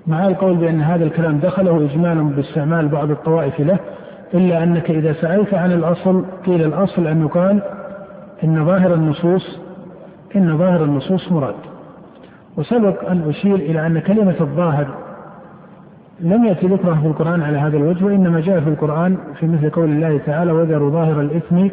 [0.08, 3.80] مع القول بأن هذا الكلام دخله إجمالا باستعمال بعض الطوائف له
[4.34, 7.62] إلا أنك إذا سألت عن الأصل قيل الأصل أن يقال
[8.44, 9.60] إن ظاهر النصوص
[10.36, 11.56] إن ظاهر النصوص مراد.
[12.58, 14.88] وسبق أن أشير إلى أن كلمة الظاهر
[16.20, 19.90] لم يأتي ذكرها في القرآن على هذا الوجه وإنما جاء في القرآن في مثل قول
[19.90, 21.68] الله تعالى وذروا ظاهر الإثم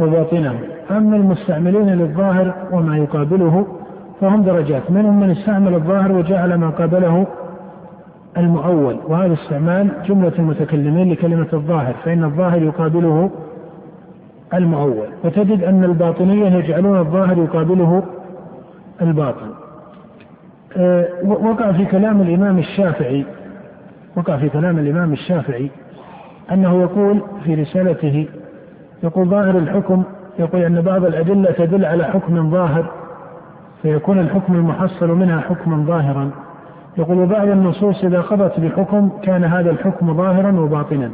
[0.00, 0.58] وباطنه
[0.90, 3.66] أما المستعملين للظاهر وما يقابله
[4.24, 4.90] فهم درجات.
[4.90, 7.26] منهم من استعمل الظاهر وجعل ما قابله
[8.36, 8.96] المؤول.
[9.08, 13.30] وهذا استعمال جملة المتكلمين لكلمة الظاهر فإن الظاهر يقابله
[14.54, 15.06] المؤول.
[15.24, 18.02] وتجد أن الباطنية يجعلون الظاهر يقابله
[19.02, 19.50] الباطن.
[20.76, 23.24] أه، وقع في كلام الإمام الشافعي
[24.16, 25.70] وقع في كلام الإمام الشافعي
[26.52, 28.28] أنه يقول في رسالته
[29.02, 30.02] يقول ظاهر الحكم
[30.38, 33.03] يقول أن بعض الأدلة تدل على حكم ظاهر.
[33.84, 36.30] فيكون الحكم المحصل منها حكما ظاهرا.
[36.98, 41.10] يقول بعض النصوص إذا قضت بحكم كان هذا الحكم ظاهرا وباطنا.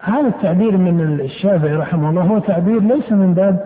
[0.00, 3.60] هذا التعبير من الشافعي رحمه الله هو تعبير ليس من باب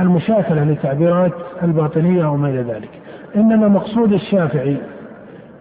[0.00, 2.90] المشاكلة لتعبيرات الباطنية أو ما إلى ذلك.
[3.36, 4.76] إنما مقصود الشافعي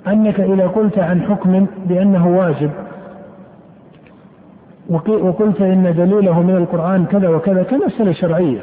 [0.07, 2.71] أنك إذا قلت عن حكم بأنه واجب
[5.07, 8.61] وقلت إن دليله من القرآن كذا وكذا كمسألة شرعية.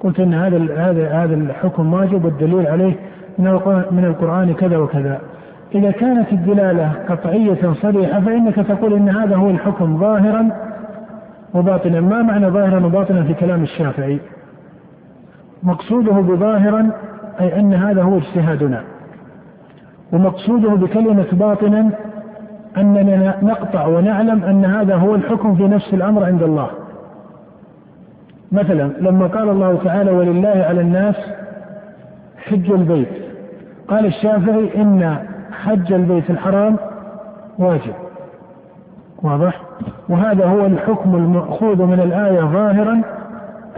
[0.00, 2.94] قلت إن هذا هذا هذا الحكم واجب والدليل عليه
[3.90, 5.20] من القرآن كذا وكذا.
[5.74, 10.50] إذا كانت الدلالة قطعية صريحة فإنك تقول إن هذا هو الحكم ظاهرا
[11.54, 12.00] وباطنا.
[12.00, 14.20] ما معنى ظاهرا وباطنا في كلام الشافعي؟
[15.62, 16.90] مقصوده بظاهرا
[17.40, 18.82] أي أن هذا هو اجتهادنا.
[20.12, 21.90] ومقصوده بكلمة باطنا
[22.76, 26.70] أننا نقطع ونعلم أن هذا هو الحكم في نفس الأمر عند الله.
[28.52, 31.14] مثلا لما قال الله تعالى ولله على الناس
[32.44, 33.08] حج البيت
[33.88, 35.16] قال الشافعي إن
[35.52, 36.76] حج البيت الحرام
[37.58, 37.94] واجب
[39.22, 39.60] واضح؟
[40.08, 43.02] وهذا هو الحكم المأخوذ من الآية ظاهرا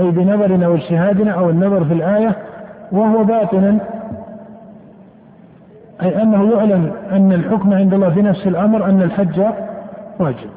[0.01, 2.37] أي بنظرنا واجتهادنا أو النظر في الآية
[2.93, 3.79] وهو باطنا
[6.03, 9.41] أي أنه يعلم أن الحكم عند الله في نفس الأمر أن الحج
[10.19, 10.51] واجب.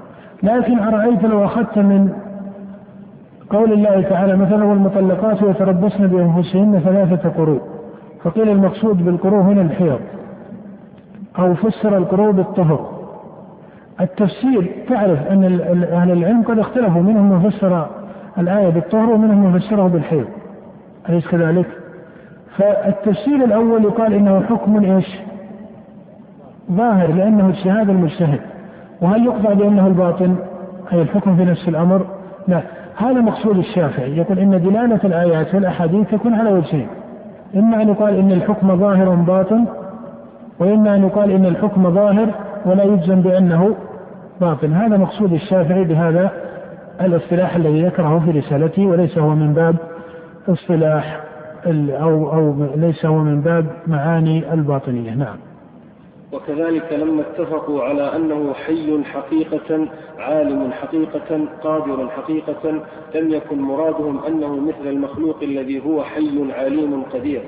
[0.43, 2.13] لكن أرأيت لو أخذت من
[3.49, 7.61] قول الله تعالى مثلا والمطلقات يتربصن بأنفسهن ثلاثة قروء.
[8.23, 9.99] فقيل المقصود بالقروء هنا الحيض.
[11.39, 12.89] أو فسر القروء بالطهر.
[14.01, 15.43] التفسير تعرف أن
[15.91, 17.01] أهل العلم قد اختلفوا.
[17.01, 17.87] منهم من فسر
[18.37, 20.25] الآية بالطهر ومنهم من فسره بالحيض.
[21.09, 21.67] أليس كذلك؟
[22.57, 25.19] فالتفسير الأول يقال إنه حكم إيش؟
[26.71, 28.39] ظاهر لأنه اجتهاد المجتهد.
[29.01, 30.35] وهل يقطع بأنه الباطن؟
[30.93, 32.05] أي الحكم في نفس الأمر؟
[32.47, 32.61] لا
[32.95, 34.17] هذا مقصود الشافعي.
[34.17, 36.87] يقول إن دلالة الآيات والأحاديث تكون على وجهين.
[37.55, 39.65] إما أن يقال إن الحكم ظاهر باطن
[40.59, 42.27] وإما أن يقال إن الحكم ظاهر
[42.65, 43.75] ولا يجزم بأنه
[44.41, 44.73] باطن.
[44.73, 46.31] هذا مقصود الشافعي بهذا
[47.01, 49.75] الاصطلاح الذي ذكره في رسالته وليس هو من باب
[50.49, 51.19] اصطلاح
[51.67, 55.13] أو أو ليس هو من باب معاني الباطنية.
[55.13, 55.37] نعم.
[56.35, 62.71] وكذلك لما اتفقوا على أنه حي حقيقة عالم حقيقة قادر حقيقة
[63.15, 67.41] لم يكن مرادهم أنه مثل المخلوق الذي هو حي عليم قدير.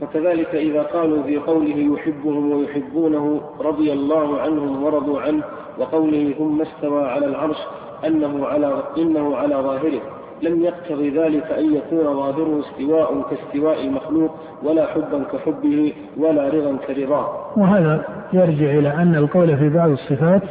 [0.00, 5.44] فكذلك إذا قالوا في قوله يحبهم ويحبونه رضي الله عنهم ورضوا عنه
[5.78, 7.58] وقوله ثم استوى على العرش
[8.06, 10.00] أنه على إنه على ظاهره.
[10.42, 14.30] لم يقتضي ذلك أن يكون ظاهره استواء كاستواء المخلوق
[14.62, 17.28] ولا حبا كحبه ولا رضا كرضاه.
[17.56, 20.42] وهذا يرجع إلى أن القول في بعض الصفات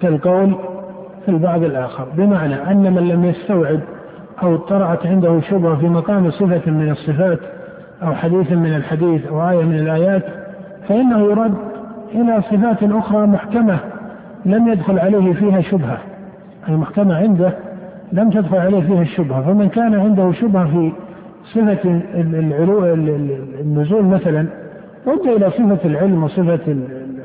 [0.00, 0.54] كالقول
[1.24, 3.80] في البعض الآخر بمعنى أن من لم يستوعب
[4.42, 7.38] أو طرأت عنده شبهة في مقام صفة من الصفات
[8.02, 10.22] أو حديث من الحديث أو آية من الآيات
[10.88, 11.54] فإنه يرد
[12.14, 13.78] إلى صفات أخرى محكمة
[14.44, 15.98] لم يدخل عليه فيها شبهة
[16.68, 17.54] المحكمة عنده
[18.12, 20.92] لم تدخل عليه فيها الشبهة فمن كان عنده شبهة في
[21.44, 22.84] صفة العلو
[23.60, 24.46] النزول مثلا
[25.06, 26.76] رد إلى صفة العلم وصفة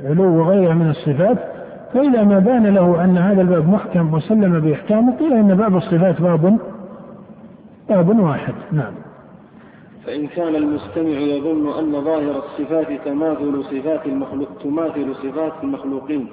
[0.04, 1.38] العلو وغيرها من الصفات
[1.94, 6.58] فإذا ما بان له أن هذا الباب محكم وسلم بإحكامه قيل أن باب الصفات باب
[7.90, 8.54] باب واحد.
[8.72, 8.94] نعم.
[10.06, 16.28] فإن كان المستمع يظن أن ظاهر الصفات تماثل صفات المخلوق تماثل صفات المخلوقين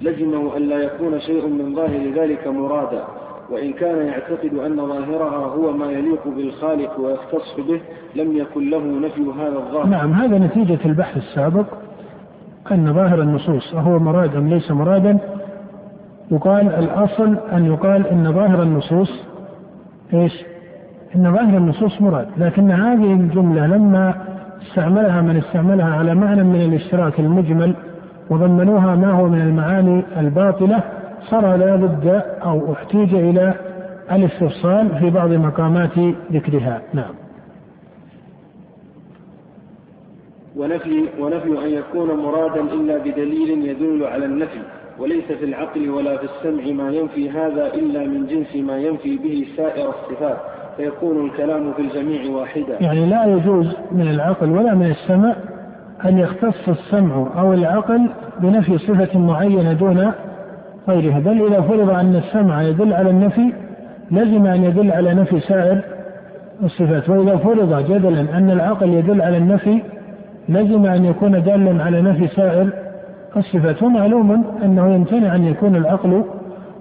[0.00, 3.04] لزمه أن لا يكون شيء من ظاهر ذلك مرادا.
[3.52, 7.80] وإن كان يعتقد أن ظاهرها هو ما يليق بالخالق ويختص به
[8.16, 9.86] لم يكن له نفي هذا الظاهر.
[9.86, 11.66] نعم هذا نتيجة البحث السابق
[12.72, 15.18] أن ظاهر النصوص أهو مراد أم ليس مرادا.
[16.30, 19.10] يقال الأصل أن يقال أن ظاهر النصوص
[20.14, 20.44] إيش؟
[21.16, 22.28] إن ظاهر النصوص مراد.
[22.36, 24.14] لكن هذه الجملة لما
[24.62, 27.74] استعملها من استعملها على معنى من الاشتراك المجمل
[28.30, 30.82] وضمنوها ما هو من المعاني الباطلة
[31.30, 33.54] صار لا بد أو احتيج إلى
[34.12, 35.98] الاستفصال في بعض مقامات
[36.32, 36.82] ذكرها.
[36.94, 37.14] نعم.
[40.56, 44.60] ونفي ونفي أن يكون مرادا إلا بدليل يدل على النفي
[44.98, 49.46] وليس في العقل ولا في السمع ما ينفي هذا إلا من جنس ما ينفي به
[49.56, 50.36] سائر الصفات
[50.76, 52.76] فيكون الكلام في الجميع واحدا.
[52.80, 55.34] يعني لا يجوز من العقل ولا من السمع
[56.04, 58.08] أن يختص السمع أو العقل
[58.40, 60.12] بنفي صفة معينة دون
[60.88, 63.52] غيرها بل إذا فرض أن السمع يدل على النفي
[64.10, 65.80] لزم أن يدل على نفي سائر
[66.62, 67.08] الصفات.
[67.08, 69.82] وإذا فرض جدلا أن العقل يدل على النفي
[70.48, 72.68] لزم أن يكون دالا على نفي سائر
[73.36, 73.82] الصفات.
[73.82, 76.24] ومعلوم أنه يمتنع أن يكون العقل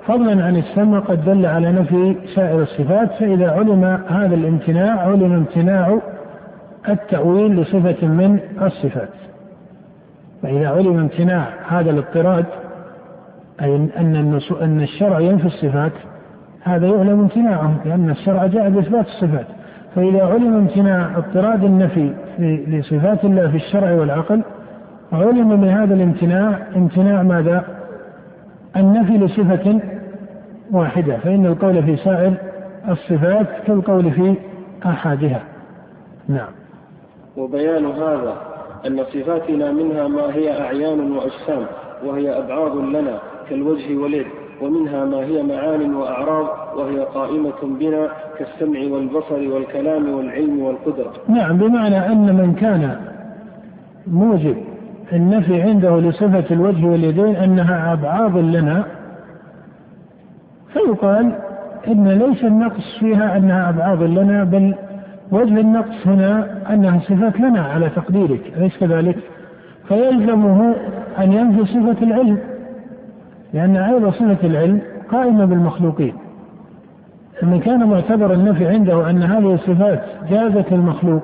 [0.08, 3.12] فضلا عن السمع قد دل على نفي سائر الصفات.
[3.12, 6.00] فإذا علم هذا الامتناع علم امتناع
[6.90, 9.10] التأويل لصفة من الصفات.
[10.44, 12.46] فإذا علم امتناع هذا الاضطراد
[13.62, 15.92] أي أن أن الشرع ينفي الصفات
[16.64, 19.46] هذا يعلم امتناعه لأن الشرع جاء بإثبات الصفات.
[19.96, 22.14] فإذا علم امتناع اضطراد النفي
[22.68, 24.42] لصفات الله في الشرع والعقل
[25.14, 27.66] علم من هذا الامتناع امتناع ماذا؟
[28.78, 29.80] النفي لصفة
[30.72, 31.18] واحدة.
[31.18, 32.34] فإن القول في سائر
[32.90, 34.36] الصفات كالقول في
[34.86, 35.44] أحدها
[36.28, 36.50] نعم.
[37.38, 38.34] وبيان هذا
[38.88, 41.66] أن صفاتنا منها ما هي أعيان وأجسام
[42.06, 43.20] وهي أبعاض لنا.
[43.52, 44.26] كالوجه واليد
[44.62, 46.48] ومنها ما هي معان وأعراض
[46.78, 52.96] وهي قائمة بنا كالسمع والبصر والكلام والعلم والقدرة نعم بمعنى أن من كان
[54.08, 54.58] موجب
[55.14, 58.84] النفي عنده لصفة الوجه واليدين أنها أبعاض لنا
[60.74, 61.36] فيقال
[61.88, 64.76] إن ليس النقص فيها أنها أبعاض لنا بل
[65.32, 69.18] وجه النقص هنا أنها صفات لنا على تقديرك أليس كذلك؟
[69.88, 70.76] فيلزمه
[71.20, 72.51] أن ينفي صفة العلم
[73.54, 74.82] لأن أيضا صفة العلم
[75.12, 76.14] قائمة بالمخلوقين.
[77.42, 81.24] فمن كان معتبر النفي عنده أن هذه الصفات جازت المخلوق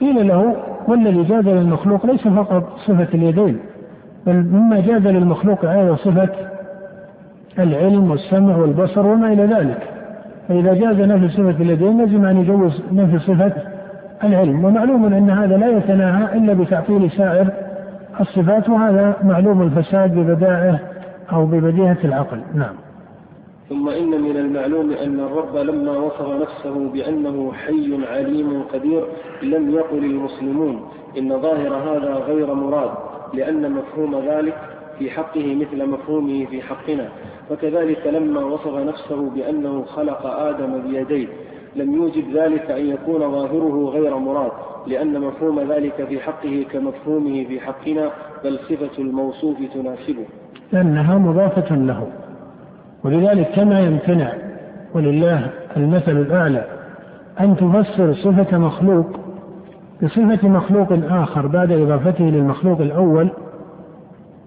[0.00, 0.56] قيل له
[0.88, 3.58] والذي جاز للمخلوق ليس فقط صفة اليدين
[4.26, 6.28] بل مما جاز للمخلوق أيضا صفة
[7.58, 9.78] العلم والسمع والبصر وما إلى ذلك.
[10.48, 13.52] فإذا جاز نفي صفة اليدين لازم أن يجوز نفي صفة
[14.24, 14.64] العلم.
[14.64, 17.48] ومعلوم أن هذا لا يتناهى إلا بتعطيل سائر
[18.20, 20.78] الصفات وهذا معلوم الفساد ببدائه
[21.32, 22.40] أو ببديهة العقل.
[22.54, 22.74] نعم.
[23.68, 29.04] ثم إن من المعلوم أن الرب لما وصف نفسه بأنه حي عليم قدير
[29.42, 30.80] لم يقل المسلمون
[31.18, 32.90] إن ظاهر هذا غير مراد
[33.34, 34.56] لأن مفهوم ذلك
[34.98, 37.08] في حقه مثل مفهومه في حقنا.
[37.50, 41.26] وكذلك لما وصف نفسه بأنه خلق آدم بيديه
[41.76, 44.52] لم يوجب ذلك أن يكون ظاهره غير مراد
[44.86, 48.12] لأن مفهوم ذلك في حقه كمفهومه في حقنا
[48.44, 50.26] بل صفة الموصوف تناسبه.
[50.72, 52.06] لأنها مضافة له.
[53.04, 54.32] ولذلك كما يمتنع
[54.94, 56.64] ولله المثل الأعلى
[57.40, 59.06] أن تفسر صفة مخلوق
[60.02, 63.30] بصفة مخلوق آخر بعد إضافته للمخلوق الأول.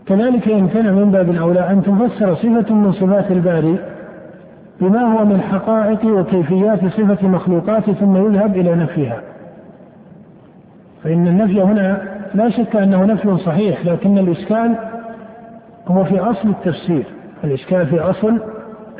[0.05, 3.79] كذلك يمتنع من باب الأولى أن تفسر صفة من صفات الباري
[4.81, 9.21] بما هو من حقائق وكيفيات صفة مخلوقاته ثم يذهب إلى نفيها.
[11.03, 12.01] فإن النفي هنا
[12.33, 14.75] لا شك أنه نفي صحيح لكن الإشكال
[15.87, 17.05] هو في أصل التفسير
[17.43, 18.39] الإشكال في أصل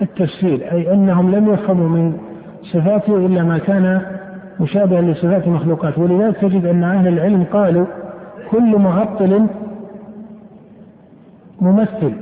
[0.02, 2.18] التفسير أي أنهم لم يفهموا من
[2.64, 4.02] صفاته إلا ما كان
[4.60, 7.86] مشابها لصفات المخلوقات ولذلك تجد أن أهل العلم قالوا
[8.52, 9.48] كل معطل
[11.62, 12.14] ممثل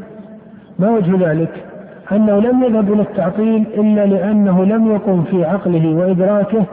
[0.80, 1.66] ما وجه ذلك؟
[2.12, 6.66] أنه لم يذهب إلى التعطيل إلا لأنه لم يقم في عقله وإدراكه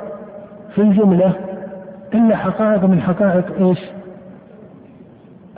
[0.74, 1.32] في الجملة
[2.14, 3.78] إلا حقائق من حقائق إيش؟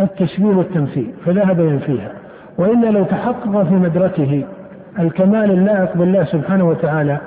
[0.01, 2.20] التشبيه والتمثيل فذهب ينفيها
[2.61, 4.45] وإلا لو تحقق في مدرته
[4.99, 7.21] الكمال اللائق بالله سبحانه وتعالى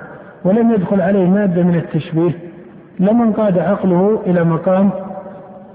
[0.45, 2.39] ولم يدخل عليه مادة من التشبيه
[2.99, 4.89] لما انقاد عقله إلى مقام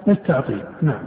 [0.08, 0.62] التعطيل.
[0.82, 1.02] نعم.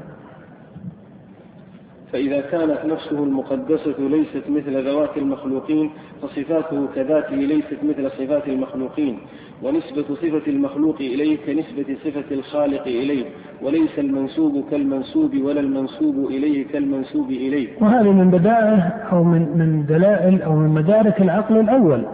[2.14, 5.92] فإذا كانت نفسه المقدسة ليست مثل ذوات المخلوقين
[6.22, 9.20] فصفاته كذاته ليست مثل صفات المخلوقين.
[9.64, 13.26] ونسبة صفة المخلوق إليه كنسبة صفة الخالق إليه
[13.62, 20.42] وليس المنسوب كالمنسوب ولا المنسوب إليه كالمنسوب إليه وهذه من بدائع أو من من دلائل
[20.42, 22.06] أو من مدارك العقل الأول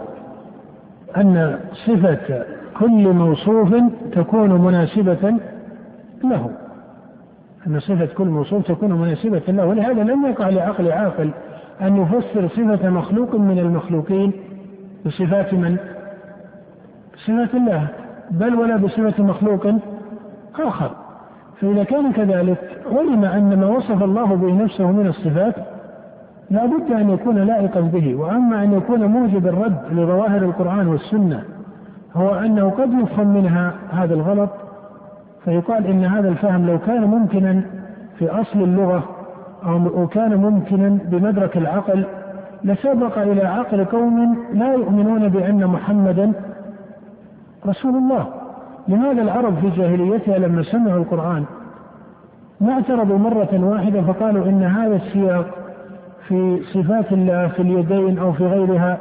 [1.16, 2.44] أن صفة
[2.78, 3.74] كل موصوف
[4.12, 5.38] تكون مناسبة
[6.24, 6.50] له.
[7.66, 9.66] أن صفة كل موصوف تكون مناسبة له.
[9.66, 11.30] ولهذا لم يقع لعقل عاقل
[11.80, 14.32] أن يفسر صفة مخلوق من المخلوقين
[15.06, 15.76] بصفات من؟
[17.18, 17.86] بصفة الله
[18.30, 19.66] بل ولا بصفة مخلوق
[20.60, 20.90] آخر.
[21.60, 22.58] فإذا كان كذلك
[22.92, 25.54] علم أن ما وصف الله به نفسه من الصفات
[26.50, 28.14] لا بد أن يكون لائقا به.
[28.14, 31.42] وأما أن يكون موجب الرد لظواهر القرآن والسنة
[32.16, 34.50] هو أنه قد يفهم منها هذا الغلط
[35.44, 37.62] فيقال إن هذا الفهم لو كان ممكنا
[38.18, 39.04] في أصل اللغة
[39.66, 42.04] أو كان ممكنا بمدرك العقل
[42.64, 46.32] لسبق إلى عقل قوم لا يؤمنون بأن محمدا
[47.66, 48.26] رسول الله
[48.88, 51.44] لماذا العرب في جاهليتها لما سمعوا القرآن
[52.60, 55.46] ما اعترضوا مرة واحدة فقالوا إن هذا السياق
[56.28, 58.98] في صفات الله في اليدين أو في غيرها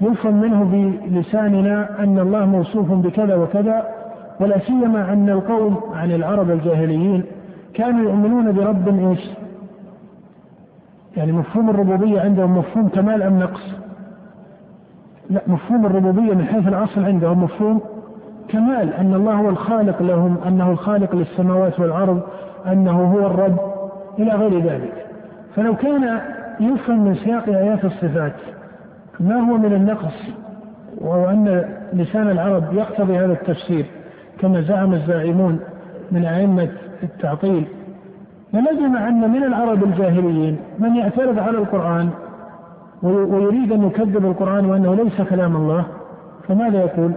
[0.00, 0.64] يفهم منه
[1.06, 3.88] بلساننا أن الله موصوف بكذا وكذا
[4.40, 7.24] ولا سيما أن القوم عن العرب الجاهليين
[7.74, 9.30] كانوا يؤمنون برب إيش؟
[11.16, 13.74] يعني مفهوم الربوبية عندهم مفهوم كمال أم نقص؟
[15.30, 17.80] لا مفهوم الربوبية من حيث الأصل عندهم مفهوم
[18.48, 22.22] كمال أن الله هو الخالق لهم أنه الخالق للسماوات والأرض
[22.66, 23.58] أنه هو الرب
[24.18, 25.06] إلى غير ذلك
[25.56, 26.20] فلو كان
[26.60, 28.34] يفهم من سياق آيات الصفات
[29.20, 30.14] ما هو من النقص
[31.00, 33.86] وهو أن لسان العرب يقتضي هذا التفسير
[34.40, 35.60] كما زعم الزاعمون
[36.12, 36.68] من أئمة
[37.02, 37.66] التعطيل
[38.52, 42.10] فلزم أن من العرب الجاهليين من يعترض على القرآن
[43.02, 45.84] ويريد أن يكذب القرآن وأنه ليس كلام الله
[46.48, 47.12] فماذا يقول؟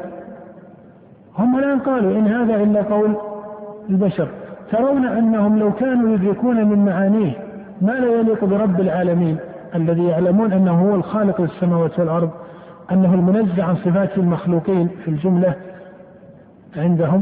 [1.40, 3.16] هم الآن قالوا إن هذا إلا قول
[3.90, 4.28] البشر.
[4.72, 7.34] ترون أنهم لو كانوا يدركون من معانيه
[7.82, 9.38] ما لا يليق برب العالمين
[9.76, 12.30] الذي يعلمون أنه هو الخالق للسماوات والأرض
[12.92, 15.56] أنه المنزع عن صفات المخلوقين في الجملة
[16.78, 17.22] عندهم.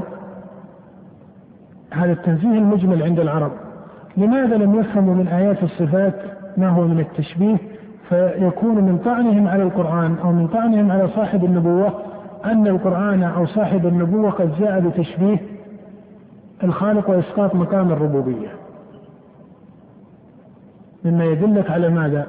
[1.91, 3.51] هذا التنزيه المجمل عند العرب.
[4.17, 6.15] لماذا لم يفهموا من آيات الصفات
[6.57, 7.57] ما هو من التشبيه؟
[8.09, 11.93] فيكون من طعنهم على القرآن أو من طعنهم على صاحب النبوة
[12.45, 15.37] أن القرآن أو صاحب النبوة قد جاء بتشبيه
[16.63, 18.49] الخالق وإسقاط مقام الربوبية
[21.05, 22.25] مما يدلك على ماذا؟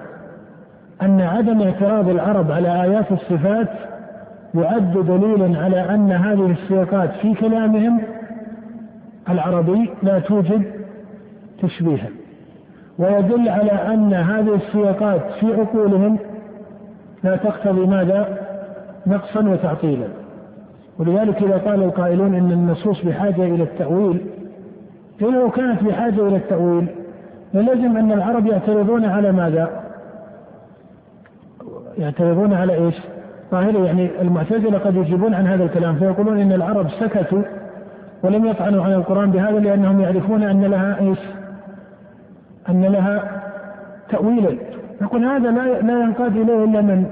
[1.02, 3.68] أن عدم اعتراض العرب على آيات الصفات
[4.54, 8.00] يعد دليلا على أن هذه السياقات في كلامهم
[9.28, 10.62] العربي لا توجد
[11.62, 12.08] تشبيها
[12.98, 16.18] ويدل على أن هذه السياقات في عقولهم
[17.24, 18.49] لا تقتضي ماذا؟
[19.06, 20.08] نقصا وتعطيلا
[20.98, 24.26] ولذلك إذا قال القائلون إن النصوص بحاجة إلى التأويل
[25.20, 26.86] لو كانت بحاجة إلى التأويل
[27.54, 29.70] للزم أن العرب يعترضون على ماذا؟
[31.98, 32.94] يعترضون على إيش؟
[33.50, 37.42] ظاهرة يعني المعتزلة قد يجيبون عن هذا الكلام فيقولون إن العرب سكتوا
[38.22, 41.18] ولم يطعنوا عن القرآن بهذا لأنهم يعرفون أن لها إيش؟
[42.68, 43.42] أن لها
[44.10, 44.56] تأويلا
[45.00, 47.06] يقول هذا لا لا ينقاد إليه إلا من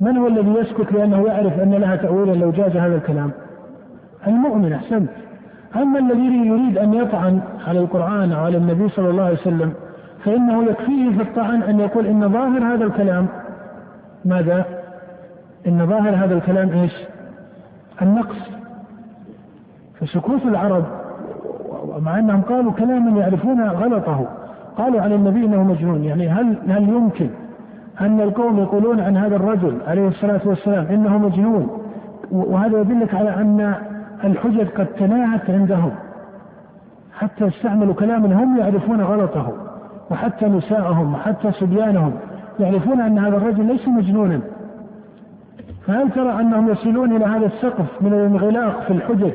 [0.00, 3.30] من هو الذي يسكت لأنه يعرف أن لها تأويلا لو جاز هذا الكلام؟
[4.26, 5.10] المؤمن أحسنت
[5.76, 9.72] أما الذي يريد أن يطعن على القرآن أو على النبي صلى الله عليه وسلم
[10.24, 13.26] فإنه يكفيه في الطعن أن يقول إن ظاهر هذا الكلام
[14.24, 14.64] ماذا؟
[15.66, 16.92] إن ظاهر هذا الكلام إيش؟
[18.02, 18.36] النقص
[20.00, 20.84] فسكوت العرب
[22.00, 24.28] مع أنهم قالوا كلاما يعرفون غلطه
[24.76, 27.30] قالوا عن النبي أنه مجنون يعني هل هل يمكن
[28.00, 31.68] أن القوم يقولون عن هذا الرجل عليه الصلاة والسلام إنه مجنون.
[32.32, 33.74] وهذا يدلك على أن
[34.24, 35.90] الحجج قد تناهت عندهم.
[37.18, 39.52] حتى استعملوا كلاما هم يعرفون غلطه
[40.10, 42.12] وحتى نساءهم وحتى صبيانهم
[42.60, 44.40] يعرفون أن هذا الرجل ليس مجنونا.
[45.86, 49.32] فهل ترى أنهم يصلون إلى هذا السقف من الانغلاق في الحجج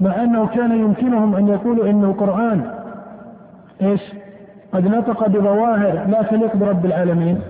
[0.00, 2.70] مع أنه كان يمكنهم أن يقولوا إن القرآن
[3.82, 4.00] إيش؟
[4.72, 7.40] قد نطق بظواهر لا تليق برب العالمين؟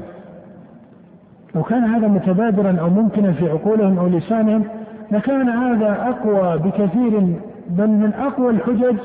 [1.54, 4.64] لو كان هذا متبادرا أو ممكنا في عقولهم أو لسانهم
[5.10, 7.36] لكان هذا أقوى بكثير
[7.68, 8.96] بل من أقوى الحجج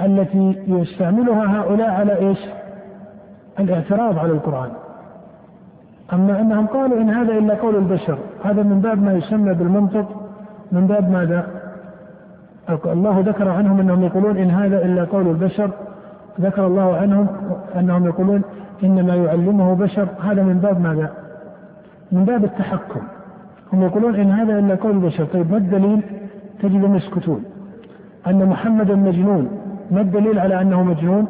[0.00, 2.38] التي يستعملها هؤلاء على إيش؟
[3.60, 4.68] الاعتراض على القرآن.
[6.12, 10.06] أما أنهم قالوا إن هذا إلا قول البشر، هذا من باب ما يسمى بالمنطق
[10.72, 11.46] من باب ماذا؟
[12.84, 15.70] الله ذكر عنهم أنهم يقولون إن هذا إلا قول البشر،
[16.40, 17.26] ذكر الله عنهم
[17.78, 18.42] أنهم يقولون
[18.84, 21.10] إنما يعلمه بشر، هذا من باب ماذا؟
[22.12, 23.00] من باب التحكم.
[23.72, 26.02] هم يقولون إن هذا إلا قول البشر، طيب ما الدليل؟
[26.62, 27.44] تجدهم يسكتون.
[28.26, 29.48] أن محمدا مجنون
[29.90, 31.26] ما الدليل على أنه مجنون؟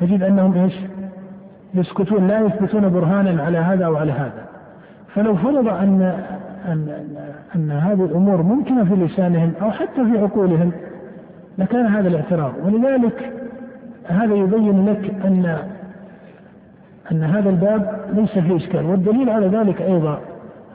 [0.00, 0.74] تجد أنهم إيش؟
[1.74, 4.44] يسكتون لا يثبتون برهانا على هذا أو على هذا.
[5.14, 6.02] فلو فرض ان
[6.66, 6.88] ان
[7.56, 10.72] أن هذه الأمور ممكنة في لسانهم أو حتى في عقولهم
[11.58, 13.32] لكان هذا الاعتراض ولذلك
[14.08, 15.58] هذا يبين لك أن
[17.12, 20.20] أن هذا الباب ليس فيه إشكال والدليل على ذلك أيضا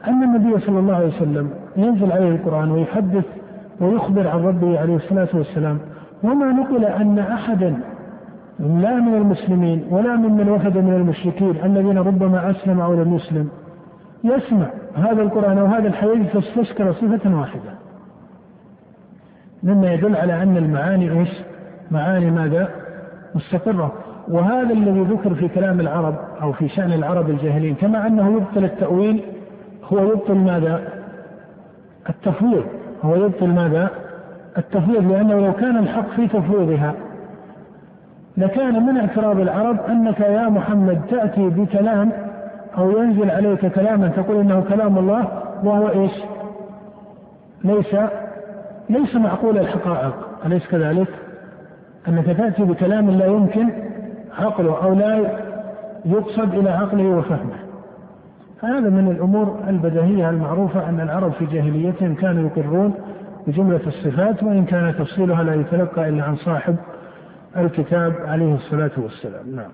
[0.08, 3.26] أن النبي صلى الله عليه وسلم ينزل عليه القرآن ويحدث
[3.80, 5.80] ويخبر عن ربه عليه الصلاة والسلام
[6.24, 7.78] وما نقل أن أحدا
[8.60, 13.50] لا من المسلمين ولا ممن وفد من المشركين الذين ربما أسلم أو لم يسلم
[14.24, 17.72] يسمع هذا القرآن أو هذا الحديث فاستشكل صفة واحدة
[19.64, 21.30] مما يدل على أن المعاني إيش؟
[21.92, 22.70] معاني ماذا؟
[23.36, 23.94] مستقرة
[24.28, 29.24] وهذا الذي ذكر في كلام العرب أو في شأن العرب الجاهلين كما أنه يبطل التأويل
[29.84, 30.82] هو يبطل ماذا؟
[32.10, 32.66] التفويض
[33.04, 33.90] هو يبطل ماذا؟
[34.58, 36.94] التفويض لأنه لو كان الحق في تفويضها
[38.38, 42.12] لكان من اعتراض العرب أنك يا محمد تأتي بكلام
[42.78, 45.28] أو ينزل عليك كلاما تقول إنه كلام الله
[45.64, 46.12] وهو إيش
[47.64, 47.96] ليس
[48.90, 50.14] ليس معقول الحقائق
[50.46, 51.08] أليس كذلك
[52.08, 53.70] أنك تأتي بكلام لا يمكن
[54.38, 55.42] عقله أو لا
[56.06, 57.62] يقصد إلى عقله وفهمه.
[58.64, 62.94] هذا من الأمور البديهية المعروفة أن العرب في جاهليتهم كانوا يقرون
[63.48, 66.76] بجملة الصفات وإن كان تفصيلها لا يتلقى إلا عن صاحب
[67.58, 69.56] الكتاب عليه الصلاة والسلام.
[69.56, 69.72] نعم.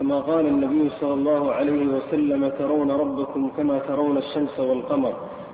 [0.00, 5.12] كما قال النبي صلى الله عليه وسلم ترون ربكم كما ترون الشمس والقمر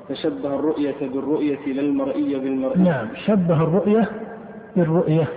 [0.09, 3.07] فشبه الرؤية بالرؤية لا المرئي بالمرئي نعم.
[3.27, 4.09] شبه الرؤية
[4.77, 5.29] بالرؤية.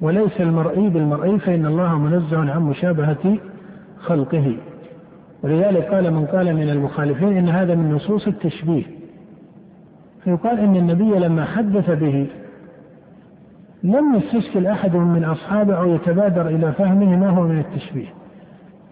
[0.00, 3.38] وليس المرئي بالمرئي فإن الله منزه عن مشابهة
[4.00, 4.56] خلقه.
[5.42, 8.84] ولذلك قال من قال من المخالفين إن هذا من نصوص التشبيه.
[10.24, 12.26] فيقال إن النبي لما حدث به
[13.82, 18.08] لم يستشكل أحد من أصحابه أو يتبادر إلى فهمه ما هو من التشبيه.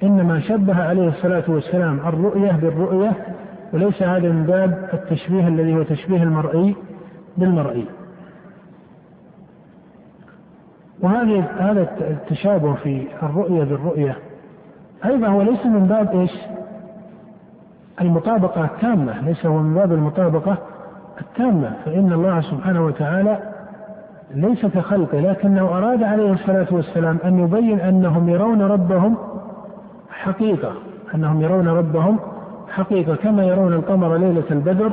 [0.02, 3.12] إنما شبه عليه الصلاة والسلام الرؤية بالرؤية
[3.72, 6.76] وليس هذا من باب التشبيه الذي هو تشبيه المرئي
[7.36, 7.84] بالمرئي.
[11.00, 14.16] وهذه هذا التشابه في الرؤية بالرؤية.
[15.04, 16.32] أيضا هو ليس من باب إيش؟
[18.00, 20.56] المطابقة التامة، ليس هو من باب المطابقة
[21.20, 23.38] التامة، فإن الله سبحانه وتعالى
[24.34, 29.16] ليس كخلقه لكنه أراد عليه الصلاة والسلام أن يبين أنهم يرون ربهم
[30.10, 30.72] حقيقة،
[31.14, 32.18] أنهم يرون ربهم
[32.68, 34.92] حقيقة كما يرون القمر ليلة البدر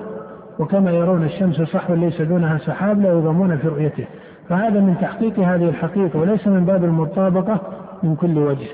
[0.60, 4.06] وكما يرون الشمس صحوا ليس دونها سحاب لا يضامون في رؤيته،
[4.50, 7.62] فهذا من تحقيق هذه الحقيقة وليس من باب المطابقة
[8.04, 8.68] من كل وجه.